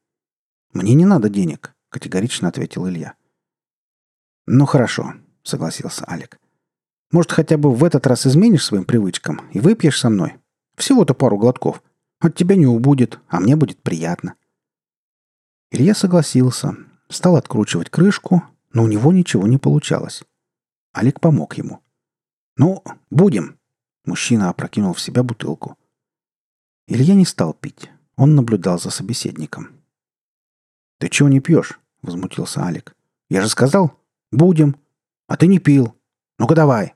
Мне 0.72 0.94
не 0.94 1.04
надо 1.04 1.28
денег, 1.28 1.76
категорично 1.90 2.48
ответил 2.48 2.88
Илья. 2.88 3.16
Ну 4.46 4.66
хорошо, 4.66 5.14
согласился 5.44 6.06
Алик. 6.10 6.40
Может, 7.12 7.32
хотя 7.32 7.58
бы 7.58 7.74
в 7.74 7.84
этот 7.84 8.08
раз 8.08 8.26
изменишь 8.26 8.66
своим 8.66 8.86
привычкам 8.86 9.42
и 9.52 9.60
выпьешь 9.60 10.00
со 10.00 10.10
мной? 10.10 10.38
Всего-то 10.76 11.14
пару 11.14 11.38
глотков. 11.38 11.84
От 12.20 12.36
тебя 12.36 12.56
не 12.56 12.66
убудет, 12.66 13.20
а 13.28 13.40
мне 13.40 13.56
будет 13.56 13.82
приятно. 13.82 14.36
Илья 15.72 15.94
согласился, 15.94 16.76
стал 17.10 17.36
откручивать 17.36 17.90
крышку, 17.90 18.44
но 18.72 18.84
у 18.84 18.88
него 18.88 19.12
ничего 19.12 19.48
не 19.48 19.58
получалось. 19.58 20.24
Алик 20.96 21.20
помог 21.20 21.56
ему. 21.58 21.82
«Ну, 22.56 22.84
будем», 23.10 23.58
Мужчина 24.06 24.50
опрокинул 24.50 24.94
в 24.94 25.00
себя 25.00 25.24
бутылку. 25.24 25.78
Илья 26.88 27.16
не 27.16 27.26
стал 27.26 27.54
пить. 27.54 27.90
Он 28.18 28.36
наблюдал 28.36 28.78
за 28.78 28.90
собеседником. 28.90 29.70
«Ты 31.00 31.10
чего 31.10 31.30
не 31.30 31.40
пьешь?»— 31.40 31.80
возмутился 32.02 32.62
Алик. 32.64 32.96
«Я 33.30 33.42
же 33.42 33.50
сказал, 33.50 33.98
будем. 34.34 34.76
А 35.28 35.38
ты 35.38 35.48
не 35.48 35.60
пил. 35.60 35.96
Ну-ка 36.38 36.56
давай!» 36.56 36.94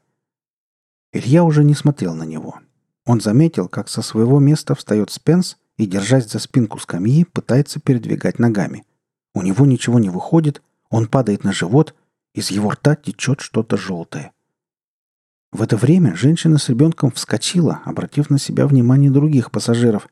Илья 1.13 1.43
уже 1.43 1.63
не 1.63 1.73
смотрел 1.73 2.13
на 2.13 2.23
него. 2.23 2.60
Он 3.06 3.21
заметил, 3.21 3.69
как 3.69 3.88
со 3.88 4.02
своего 4.02 4.39
места 4.39 4.76
встает 4.76 5.10
Спенс 5.10 5.58
и, 5.78 5.86
держась 5.86 6.30
за 6.30 6.39
спинку 6.39 6.80
скамьи, 6.80 7.23
пытается 7.23 7.80
передвигать 7.80 8.39
ногами. 8.39 8.86
У 9.34 9.41
него 9.41 9.65
ничего 9.65 10.00
не 10.00 10.10
выходит, 10.10 10.62
он 10.89 11.08
падает 11.08 11.43
на 11.43 11.54
живот, 11.54 11.95
из 12.34 12.52
его 12.52 12.71
рта 12.71 12.95
течет 12.95 13.39
что-то 13.39 13.78
желтое. 13.78 14.34
В 15.52 15.62
это 15.62 15.78
время 15.78 16.15
женщина 16.15 16.58
с 16.58 16.69
ребенком 16.69 17.12
вскочила, 17.12 17.82
обратив 17.86 18.30
на 18.30 18.38
себя 18.38 18.67
внимание 18.67 19.10
других 19.10 19.52
пассажиров. 19.52 20.10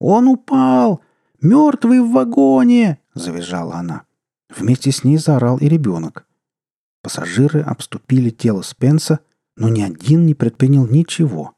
«Он 0.00 0.28
упал! 0.28 1.00
Мертвый 1.40 2.00
в 2.00 2.10
вагоне!»— 2.10 2.98
завизжала 3.14 3.76
она. 3.76 4.02
Вместе 4.48 4.90
с 4.90 5.04
ней 5.04 5.18
заорал 5.18 5.58
и 5.58 5.68
ребенок. 5.68 6.26
Пассажиры 7.08 7.62
обступили 7.62 8.28
тело 8.28 8.60
Спенса, 8.60 9.20
но 9.56 9.70
ни 9.70 9.80
один 9.80 10.26
не 10.26 10.34
предпринял 10.34 10.86
ничего. 10.86 11.54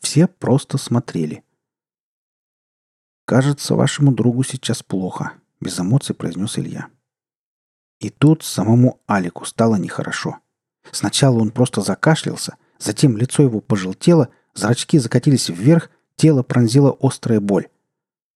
Все 0.00 0.26
просто 0.26 0.78
смотрели. 0.78 1.44
«Кажется, 3.24 3.76
вашему 3.76 4.10
другу 4.10 4.42
сейчас 4.42 4.82
плохо»,— 4.82 5.34
без 5.60 5.78
эмоций 5.78 6.12
произнес 6.12 6.58
Илья. 6.58 6.88
И 8.00 8.10
тут 8.10 8.42
самому 8.42 9.00
Алику 9.06 9.44
стало 9.44 9.76
нехорошо.— 9.76 10.40
Сначала 10.90 11.38
он 11.38 11.52
просто 11.52 11.82
закашлялся, 11.82 12.56
затем 12.80 13.16
лицо 13.16 13.44
его 13.44 13.60
пожелтело, 13.60 14.30
зрачки 14.54 14.98
закатились 14.98 15.50
вверх, 15.50 15.88
тело 16.16 16.42
пронзила 16.42 16.96
острая 17.00 17.38
боль. 17.38 17.68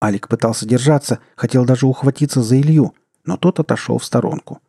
Алик 0.01 0.29
пытался 0.29 0.69
держаться, 0.69 1.19
хотел 1.35 1.65
даже 1.65 1.87
ухватиться 1.89 2.45
за 2.45 2.61
Илью, 2.61 2.95
но 3.25 3.37
тот 3.37 3.59
отошел 3.59 3.99
в 3.99 4.05
сторонку. 4.05 4.61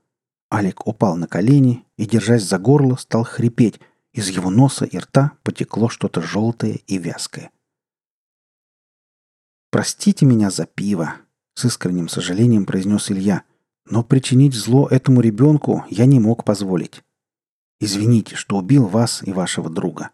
Алик 0.52 0.88
упал 0.88 1.16
на 1.16 1.28
колени 1.28 1.86
и, 1.98 2.06
держась 2.06 2.44
за 2.44 2.58
горло, 2.58 2.96
стал 2.96 3.24
хрипеть. 3.24 3.80
Из 4.14 4.30
его 4.30 4.50
носа 4.50 4.86
и 4.86 4.98
рта 4.98 5.34
потекло 5.44 5.90
что-то 5.90 6.22
желтое 6.22 6.76
и 6.88 6.98
вязкое. 6.98 7.52
«Простите 9.72 10.26
меня 10.26 10.50
за 10.52 10.66
пиво»,— 10.66 11.16
с 11.54 11.66
искренним 11.66 12.08
сожалением 12.08 12.66
произнес 12.66 13.12
Илья. 13.12 13.44
«Но 13.86 14.04
причинить 14.04 14.54
зло 14.54 14.88
этому 14.88 15.20
ребенку 15.20 15.84
я 15.90 16.06
не 16.06 16.20
мог 16.20 16.46
позволить. 16.46 17.04
Извините, 17.82 18.36
что 18.36 18.58
убил 18.58 18.88
вас 18.88 19.22
и 19.24 19.34
вашего 19.34 19.70
друга». 19.70 20.12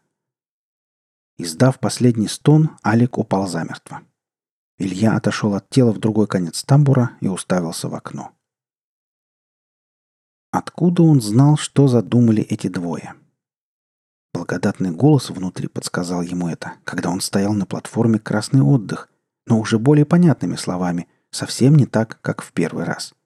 Издав 1.37 1.79
последний 1.79 2.27
стон, 2.27 2.71
Алик 2.83 3.17
упал 3.17 3.47
замертво. 3.47 4.01
Илья 4.79 5.15
отошел 5.15 5.53
от 5.53 5.69
тела 5.69 5.91
в 5.91 5.99
другой 5.99 6.25
конец 6.25 6.63
тамбура 6.63 7.17
и 7.21 7.27
уставился 7.27 7.87
в 7.87 7.93
окно. 7.93 8.31
Откуда 10.51 11.03
он 11.03 11.21
знал, 11.21 11.57
что 11.57 11.87
задумали 11.87 12.43
эти 12.43 12.67
двое? 12.67 13.13
Благодатный 14.33 14.91
голос 14.91 15.29
внутри 15.29 15.67
подсказал 15.67 16.21
ему 16.21 16.47
это, 16.47 16.73
когда 16.83 17.09
он 17.09 17.21
стоял 17.21 17.53
на 17.53 17.65
платформе 17.65 18.19
«Красный 18.19 18.61
отдых», 18.61 19.09
но 19.47 19.59
уже 19.59 19.79
более 19.79 20.05
понятными 20.05 20.55
словами, 20.55 21.07
совсем 21.31 21.75
не 21.75 21.85
так, 21.85 22.19
как 22.21 22.41
в 22.41 22.51
первый 22.53 22.83
раз– 22.83 23.13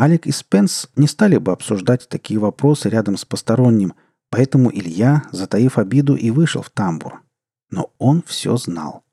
Алик 0.00 0.28
и 0.28 0.30
Спенс 0.30 0.88
не 0.94 1.08
стали 1.08 1.38
бы 1.38 1.50
обсуждать 1.50 2.08
такие 2.08 2.38
вопросы 2.38 2.88
рядом 2.88 3.16
с 3.16 3.24
посторонним, 3.24 3.94
Поэтому 4.30 4.70
Илья, 4.70 5.24
затаив 5.32 5.78
обиду, 5.78 6.14
и 6.14 6.30
вышел 6.30 6.62
в 6.62 6.70
тамбур. 6.70 7.22
Но 7.70 7.92
он 7.98 8.22
все 8.22 8.56
знал. 8.56 9.04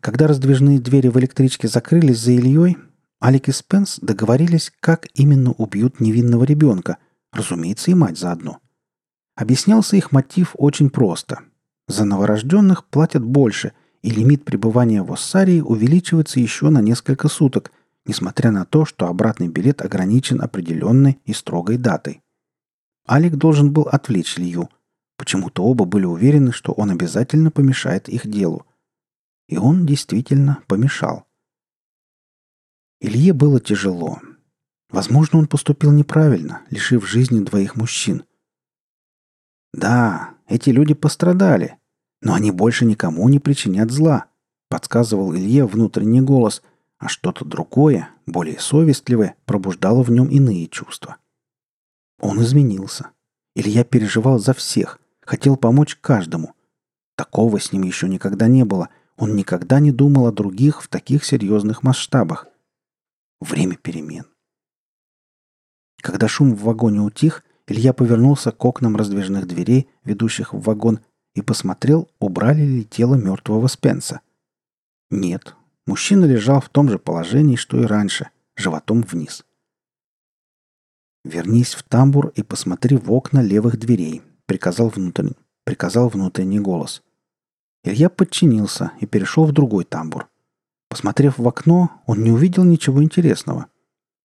Когда 0.00 0.26
раздвижные 0.26 0.80
двери 0.80 1.08
в 1.08 1.18
электричке 1.18 1.68
закрылись 1.68 2.18
за 2.18 2.32
Ильей, 2.32 2.78
Алик 3.26 3.48
и 3.48 3.52
Спенс 3.52 3.98
договорились, 4.00 4.72
как 4.78 5.08
именно 5.14 5.50
убьют 5.50 5.98
невинного 5.98 6.44
ребенка, 6.44 6.98
разумеется, 7.32 7.90
и 7.90 7.94
мать 7.94 8.16
заодно. 8.16 8.60
Объяснялся 9.34 9.96
их 9.96 10.12
мотив 10.12 10.54
очень 10.56 10.90
просто. 10.90 11.40
За 11.88 12.04
новорожденных 12.04 12.84
платят 12.84 13.24
больше, 13.24 13.72
и 14.02 14.10
лимит 14.10 14.44
пребывания 14.44 15.02
в 15.02 15.12
Оссарии 15.12 15.60
увеличивается 15.60 16.38
еще 16.38 16.68
на 16.68 16.80
несколько 16.80 17.26
суток, 17.26 17.72
несмотря 18.04 18.52
на 18.52 18.64
то, 18.64 18.84
что 18.84 19.08
обратный 19.08 19.48
билет 19.48 19.82
ограничен 19.82 20.40
определенной 20.40 21.18
и 21.24 21.32
строгой 21.32 21.78
датой. 21.78 22.22
Алик 23.10 23.34
должен 23.34 23.72
был 23.72 23.88
отвлечь 23.90 24.36
Лью. 24.36 24.70
Почему-то 25.16 25.64
оба 25.64 25.84
были 25.84 26.04
уверены, 26.04 26.52
что 26.52 26.70
он 26.70 26.92
обязательно 26.92 27.50
помешает 27.50 28.08
их 28.08 28.30
делу. 28.30 28.66
И 29.48 29.58
он 29.58 29.84
действительно 29.84 30.60
помешал. 30.68 31.25
Илье 33.00 33.32
было 33.32 33.60
тяжело. 33.60 34.20
Возможно, 34.90 35.38
он 35.38 35.46
поступил 35.46 35.92
неправильно, 35.92 36.62
лишив 36.70 37.06
жизни 37.06 37.40
двоих 37.40 37.76
мужчин. 37.76 38.24
Да, 39.72 40.30
эти 40.48 40.70
люди 40.70 40.94
пострадали, 40.94 41.76
но 42.22 42.34
они 42.34 42.50
больше 42.50 42.86
никому 42.86 43.28
не 43.28 43.38
причинят 43.38 43.90
зла, 43.90 44.26
подсказывал 44.68 45.34
Илье 45.34 45.66
внутренний 45.66 46.22
голос, 46.22 46.62
а 46.98 47.08
что-то 47.08 47.44
другое, 47.44 48.08
более 48.24 48.58
совестливое, 48.58 49.34
пробуждало 49.44 50.02
в 50.02 50.10
нем 50.10 50.28
иные 50.28 50.66
чувства. 50.66 51.18
Он 52.18 52.42
изменился. 52.42 53.10
Илья 53.54 53.84
переживал 53.84 54.38
за 54.38 54.54
всех, 54.54 54.98
хотел 55.20 55.56
помочь 55.56 55.96
каждому. 56.00 56.54
Такого 57.16 57.60
с 57.60 57.72
ним 57.72 57.82
еще 57.82 58.08
никогда 58.08 58.48
не 58.48 58.64
было. 58.64 58.88
Он 59.16 59.34
никогда 59.34 59.80
не 59.80 59.92
думал 59.92 60.26
о 60.26 60.32
других 60.32 60.82
в 60.82 60.88
таких 60.88 61.24
серьезных 61.24 61.82
масштабах. 61.82 62.46
Время 63.40 63.76
перемен. 63.76 64.26
Когда 66.00 66.28
шум 66.28 66.54
в 66.54 66.62
вагоне 66.62 67.00
утих, 67.00 67.44
Илья 67.66 67.92
повернулся 67.92 68.52
к 68.52 68.64
окнам 68.64 68.96
раздвижных 68.96 69.46
дверей, 69.46 69.88
ведущих 70.04 70.54
в 70.54 70.60
вагон, 70.60 71.00
и 71.34 71.42
посмотрел, 71.42 72.08
убрали 72.18 72.62
ли 72.62 72.84
тело 72.84 73.16
мертвого 73.16 73.66
Спенса. 73.66 74.20
Нет, 75.10 75.54
мужчина 75.86 76.24
лежал 76.24 76.60
в 76.60 76.68
том 76.68 76.88
же 76.88 76.98
положении, 76.98 77.56
что 77.56 77.80
и 77.80 77.84
раньше, 77.84 78.30
животом 78.56 79.02
вниз. 79.02 79.44
«Вернись 81.24 81.74
в 81.74 81.82
тамбур 81.82 82.28
и 82.28 82.42
посмотри 82.42 82.96
в 82.96 83.12
окна 83.12 83.42
левых 83.42 83.78
дверей»,— 83.78 84.22
приказал 84.46 84.88
внутренний, 84.88 85.36
приказал 85.64 86.08
внутренний 86.08 86.60
голос. 86.60 87.02
Илья 87.82 88.08
подчинился 88.08 88.92
и 89.00 89.06
перешел 89.06 89.44
в 89.44 89.52
другой 89.52 89.84
тамбур. 89.84 90.28
Посмотрев 90.88 91.38
в 91.38 91.46
окно, 91.46 91.90
он 92.06 92.22
не 92.22 92.30
увидел 92.30 92.64
ничего 92.64 93.02
интересного. 93.02 93.66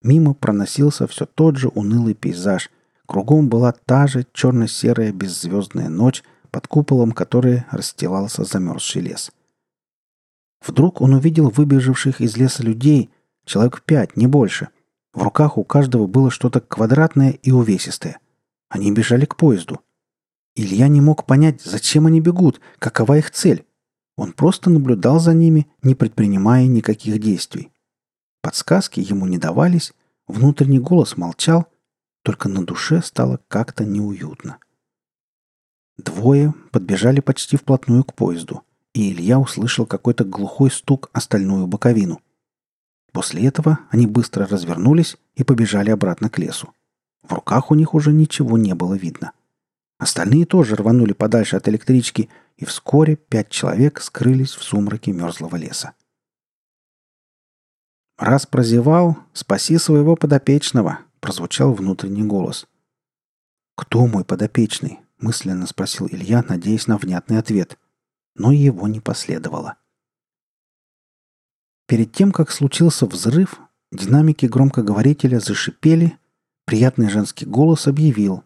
Мимо 0.04 0.34
проносился 0.34 1.08
все 1.08 1.26
тот 1.26 1.58
же 1.58 1.68
унылый 1.70 2.14
пейзаж. 2.14 2.70
Кругом 3.06 3.50
была 3.50 3.72
та 3.72 4.08
же 4.08 4.26
черно-серая 4.34 5.12
беззвездная 5.12 5.90
ночь, 5.90 6.24
под 6.50 6.68
куполом 6.68 7.12
которой 7.12 7.66
расстилался 7.72 8.44
замерзший 8.44 9.02
лес. 9.02 9.32
Вдруг 10.66 11.02
он 11.02 11.14
увидел 11.14 11.50
выбежавших 11.50 12.22
из 12.22 12.38
леса 12.38 12.64
людей, 12.64 13.10
человек 13.46 13.82
пять, 13.84 14.16
не 14.16 14.28
больше— 14.28 14.70
в 15.14 15.24
руках 15.24 15.58
у 15.58 15.64
каждого 15.64 16.08
было 16.08 16.32
что-то 16.32 16.62
квадратное 16.62 17.32
и 17.32 17.52
увесистое. 17.52 18.20
Они 18.70 18.92
бежали 18.92 19.26
к 19.26 19.36
поезду. 19.36 19.82
Илья 20.56 20.88
не 20.88 21.02
мог 21.02 21.26
понять, 21.26 21.62
зачем 21.62 22.06
они 22.06 22.22
бегут, 22.22 22.62
какова 22.80 23.18
их 23.18 23.32
цель. 23.32 23.66
Он 24.22 24.34
просто 24.34 24.70
наблюдал 24.70 25.20
за 25.20 25.34
ними, 25.34 25.68
не 25.82 25.96
предпринимая 25.96 26.68
никаких 26.68 27.20
действий. 27.20 27.72
Подсказки 28.44 29.00
ему 29.00 29.26
не 29.26 29.40
давались, 29.40 29.94
внутренний 30.28 30.78
голос 30.78 31.18
молчал, 31.18 31.66
только 32.22 32.48
на 32.48 32.64
душе 32.64 33.02
стало 33.02 33.40
как-то 33.48 33.84
неуютно. 33.84 34.60
Двое 35.98 36.54
подбежали 36.72 37.20
почти 37.20 37.58
вплотную 37.58 38.04
к 38.04 38.14
поезду, 38.14 38.62
и 38.94 39.12
Илья 39.12 39.40
услышал 39.40 39.88
какой-то 39.88 40.24
глухой 40.24 40.70
стук 40.70 41.10
о 41.14 41.20
стальную 41.20 41.66
боковину– 41.66 42.22
После 43.12 43.46
этого 43.46 43.80
они 43.90 44.08
быстро 44.08 44.48
развернулись 44.48 45.18
и 45.36 45.44
побежали 45.44 45.90
обратно 45.90 46.30
к 46.30 46.40
лесу. 46.40 46.70
В 47.24 47.34
руках 47.34 47.72
у 47.72 47.76
них 47.76 47.94
уже 47.94 48.14
ничего 48.14 48.58
не 48.58 48.74
было 48.74 48.94
видно. 48.94 49.34
Остальные 50.02 50.48
тоже 50.48 50.76
рванули 50.76 51.14
подальше 51.14 51.58
от 51.58 51.70
электрички, 51.70 52.28
и 52.58 52.66
вскоре 52.66 53.18
пять 53.18 53.50
человек 53.50 54.02
скрылись 54.02 54.56
в 54.56 54.64
сумраке 54.64 55.12
мерзлого 55.12 55.56
леса. 55.58 55.94
«Раз 58.18 58.48
прозевал, 58.48 59.18
спаси 59.34 59.78
своего 59.78 60.16
подопечного»,— 60.16 61.02
прозвучал 61.20 61.74
внутренний 61.74 62.24
голос. 62.24 62.66
«Кто 63.76 64.08
мой 64.08 64.26
подопечный?»— 64.26 65.02
мысленно 65.20 65.68
спросил 65.68 66.08
Илья, 66.08 66.44
надеясь 66.50 66.88
на 66.88 66.98
внятный 66.98 67.38
ответ. 67.38 67.78
Но 68.34 68.52
его 68.52 68.88
не 68.88 69.02
последовало. 69.02 69.76
Перед 71.86 72.12
тем, 72.12 72.32
как 72.32 72.50
случился 72.50 73.06
взрыв, 73.06 73.60
динамики 73.92 74.48
громкоговорителя 74.48 75.40
зашипели, 75.40 76.18
приятный 76.66 77.08
женский 77.08 77.46
голос 77.46 77.86
объявил 77.86 78.44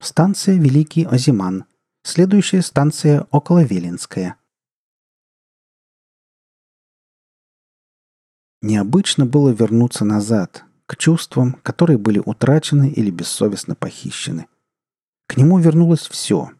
«Станция 0.00 0.56
Великий 0.56 1.04
Озиман. 1.04 1.64
Следующая 2.02 2.62
станция 2.62 3.26
Околовеленская». 3.30 4.36
Необычно 8.62 9.26
было 9.26 9.50
вернуться 9.50 10.04
назад, 10.04 10.64
к 10.86 10.96
чувствам, 10.96 11.54
которые 11.62 11.98
были 11.98 12.18
утрачены 12.18 12.90
или 12.90 13.10
бессовестно 13.10 13.74
похищены. 13.74 14.46
К 15.26 15.36
нему 15.36 15.58
вернулось 15.58 16.08
все. 16.08 16.50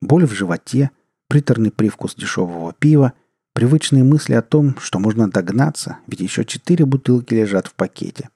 Боль 0.00 0.26
в 0.26 0.32
животе, 0.32 0.90
приторный 1.28 1.70
привкус 1.70 2.14
дешевого 2.14 2.72
пива– 2.72 3.12
Привычные 3.58 4.04
мысли 4.04 4.34
о 4.34 4.42
том, 4.42 4.78
что 4.78 5.00
можно 5.00 5.28
догнаться, 5.28 5.98
ведь 6.06 6.20
еще 6.20 6.44
четыре 6.44 6.86
бутылки 6.86 7.34
лежат 7.34 7.66
в 7.66 7.74
пакете. 7.74 8.30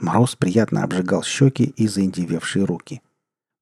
Мороз 0.00 0.34
приятно 0.34 0.82
обжигал 0.82 1.22
щеки 1.22 1.64
и 1.64 1.86
заиндевевшие 1.86 2.64
руки. 2.64 3.02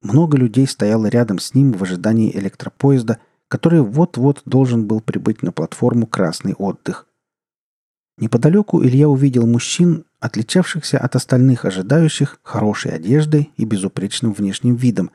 Много 0.07 0.37
людей 0.37 0.69
стояло 0.69 1.07
рядом 1.07 1.41
с 1.41 1.53
ним 1.55 1.73
в 1.73 1.83
ожидании 1.83 2.31
электропоезда, 2.37 3.19
который 3.49 3.81
вот-вот 3.81 4.43
должен 4.45 4.87
был 4.87 5.01
прибыть 5.01 5.43
на 5.43 5.51
платформу 5.51 6.07
«Красный 6.07 6.55
отдых». 6.55 7.09
Неподалеку 8.19 8.83
Илья 8.85 9.09
увидел 9.09 9.47
мужчин, 9.47 10.05
отличавшихся 10.21 10.99
от 10.99 11.17
остальных 11.17 11.65
ожидающих 11.65 12.39
хорошей 12.45 12.93
одеждой 12.93 13.51
и 13.57 13.65
безупречным 13.65 14.33
внешним 14.33 14.77
видом, 14.77 15.11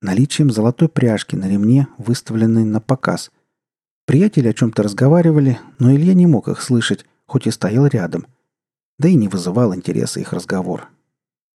наличием 0.00 0.50
золотой 0.50 0.88
пряжки 0.88 1.36
на 1.36 1.48
ремне, 1.48 1.86
выставленной 1.96 2.64
на 2.64 2.80
показ– 2.80 3.30
Приятели 4.04 4.48
о 4.48 4.52
чем-то 4.52 4.82
разговаривали, 4.82 5.60
но 5.78 5.94
Илья 5.94 6.12
не 6.14 6.26
мог 6.26 6.48
их 6.48 6.60
слышать, 6.60 7.06
хоть 7.26 7.46
и 7.46 7.52
стоял 7.52 7.86
рядом. 7.86 8.26
Да 8.98 9.08
и 9.08 9.14
не 9.14 9.28
вызывал 9.28 9.72
интереса 9.76 10.18
их 10.18 10.32
разговор. 10.32 10.88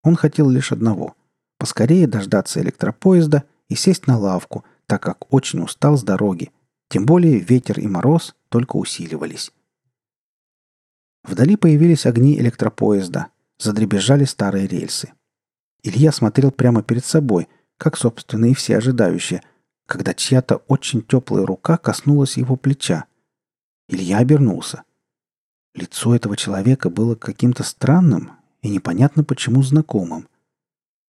Он 0.02 0.16
хотел 0.16 0.50
лишь 0.50 0.72
одного– 0.72 1.14
поскорее 1.58 2.08
дождаться 2.08 2.62
электропоезда 2.62 3.44
и 3.70 3.76
сесть 3.76 4.08
на 4.08 4.18
лавку, 4.18 4.64
так 4.86 5.02
как 5.02 5.34
очень 5.34 5.62
устал 5.62 5.98
с 5.98 6.04
дороги. 6.04 6.52
Тем 6.90 7.06
более 7.06 7.40
ветер 7.40 7.80
и 7.80 7.88
мороз 7.88 8.36
только 8.50 8.78
усиливались. 8.78 9.52
Вдали 11.24 11.58
появились 11.58 12.06
огни 12.06 12.40
электропоезда, 12.40 13.28
задребезжали 13.60 14.24
старые 14.24 14.68
рельсы. 14.68 15.12
Илья 15.84 16.12
смотрел 16.12 16.52
прямо 16.52 16.84
перед 16.84 17.04
собой, 17.04 17.50
как, 17.78 17.98
собственно, 17.98 18.46
и 18.46 18.54
все 18.54 18.78
ожидающие– 18.78 19.42
когда 19.88 20.14
чья-то 20.14 20.58
очень 20.68 21.02
теплая 21.02 21.46
рука 21.46 21.78
коснулась 21.78 22.38
его 22.38 22.56
плеча. 22.56 23.06
Илья 23.88 24.20
обернулся. 24.20 24.84
Лицо 25.74 26.14
этого 26.14 26.36
человека 26.36 26.90
было 26.90 27.16
каким-то 27.16 27.64
странным 27.64 28.34
и 28.62 28.70
непонятно 28.70 29.24
почему 29.24 29.64
знакомым. 29.64 30.28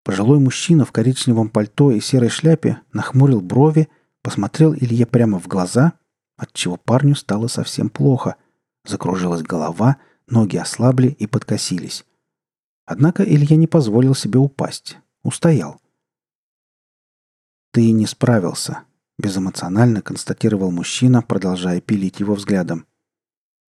Пожилой 0.09 0.39
мужчина 0.39 0.87
в 0.87 0.93
коричневом 0.93 1.51
пальто 1.51 1.91
и 1.91 2.01
серой 2.01 2.31
шляпе 2.31 2.81
нахмурил 2.95 3.43
брови, 3.43 3.91
посмотрел 4.23 4.73
Илье 4.73 5.05
прямо 5.05 5.39
в 5.39 5.49
глаза, 5.49 5.93
отчего 6.39 6.79
парню 6.79 7.15
стало 7.15 7.49
совсем 7.49 7.91
плохо. 7.91 8.37
Закружилась 8.87 9.43
голова, 9.43 9.99
ноги 10.27 10.57
ослабли 10.57 11.09
и 11.09 11.27
подкосились. 11.27 12.07
Однако 12.87 13.23
Илья 13.23 13.57
не 13.57 13.67
позволил 13.67 14.15
себе 14.15 14.39
упасть. 14.39 14.97
Устоял– 15.23 15.79
«Ты 17.71 17.91
не 17.91 18.07
справился»,— 18.07 18.85
безэмоционально 19.19 20.01
констатировал 20.01 20.71
мужчина, 20.71 21.23
продолжая 21.23 21.81
пилить 21.81 22.21
его 22.21 22.35
взглядом. 22.35 22.87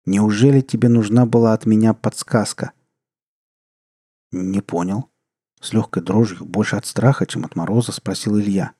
«Неужели 0.05 0.61
тебе 0.61 0.89
нужна 0.89 1.25
была 1.25 1.55
от 1.55 1.67
меня 1.67 1.95
подсказка?» 1.95 2.73
«Не 4.33 4.61
понял». 4.61 5.11
С 5.61 5.73
легкой 5.73 6.03
дрожью, 6.03 6.45
больше 6.45 6.77
от 6.77 6.87
страха, 6.87 7.27
чем 7.27 7.45
от 7.45 7.57
мороза, 7.57 7.93
спросил 7.93 8.39
Илья. 8.39 8.73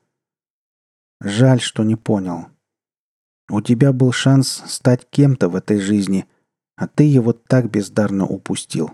Жаль, 1.19 1.59
что 1.59 1.83
не 1.83 1.95
понял. 1.95 2.47
У 3.49 3.61
тебя 3.61 3.93
был 3.93 4.11
шанс 4.11 4.63
стать 4.67 5.09
кем-то 5.09 5.49
в 5.49 5.55
этой 5.55 5.79
жизни, 5.79 6.27
а 6.75 6.87
ты 6.87 7.03
его 7.03 7.33
так 7.33 7.71
бездарно 7.71 8.25
упустил. 8.25 8.91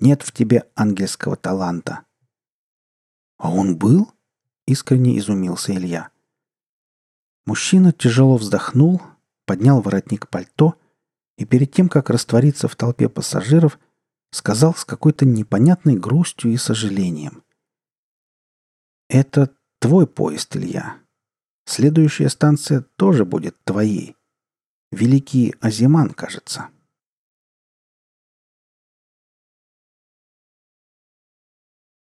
Нет 0.00 0.22
в 0.22 0.32
тебе 0.32 0.68
ангельского 0.74 1.36
таланта. 1.36 2.04
А 3.36 3.50
он 3.50 3.76
был? 3.76 4.12
Искренне 4.66 5.18
изумился 5.18 5.74
Илья. 5.74 6.10
Мужчина 7.44 7.92
тяжело 7.92 8.36
вздохнул, 8.36 9.02
поднял 9.44 9.82
воротник 9.82 10.28
пальто 10.28 10.76
и 11.36 11.44
перед 11.44 11.72
тем, 11.72 11.88
как 11.88 12.08
раствориться 12.08 12.68
в 12.68 12.76
толпе 12.76 13.08
пассажиров, 13.08 13.78
сказал 14.34 14.74
с 14.74 14.84
какой-то 14.84 15.24
непонятной 15.24 15.94
грустью 15.94 16.52
и 16.52 16.56
сожалением. 16.56 17.44
«Это 19.08 19.54
твой 19.78 20.08
поезд, 20.08 20.56
Илья. 20.56 20.98
Следующая 21.66 22.28
станция 22.28 22.80
тоже 22.96 23.24
будет 23.24 23.56
твоей. 23.62 24.16
Великий 24.90 25.54
Азиман, 25.60 26.10
кажется». 26.10 26.68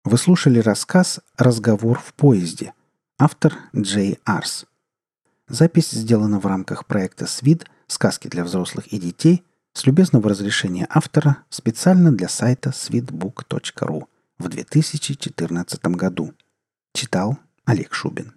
Вы 0.05 0.17
слушали 0.17 0.59
рассказ 0.59 1.19
«Разговор 1.35 1.99
в 1.99 2.13
поезде». 2.13 2.73
Автор 3.17 3.53
Джей 3.75 4.19
Арс. 4.23 4.65
Запись 5.49 5.91
сделана 5.91 6.39
в 6.39 6.45
рамках 6.45 6.85
проекта 6.85 7.27
«СВИД. 7.27 7.69
Сказки 7.87 8.29
для 8.29 8.45
взрослых 8.45 8.87
и 8.87 8.97
детей» 8.97 9.43
с 9.73 9.85
любезного 9.85 10.29
разрешения 10.29 10.87
автора 10.89 11.37
специально 11.49 12.11
для 12.11 12.29
сайта 12.29 12.69
sweetbook.ru 12.69 14.07
в 14.37 14.47
2014 14.47 15.85
году. 15.85 16.33
Читал 16.93 17.39
Олег 17.65 17.93
Шубин. 17.93 18.33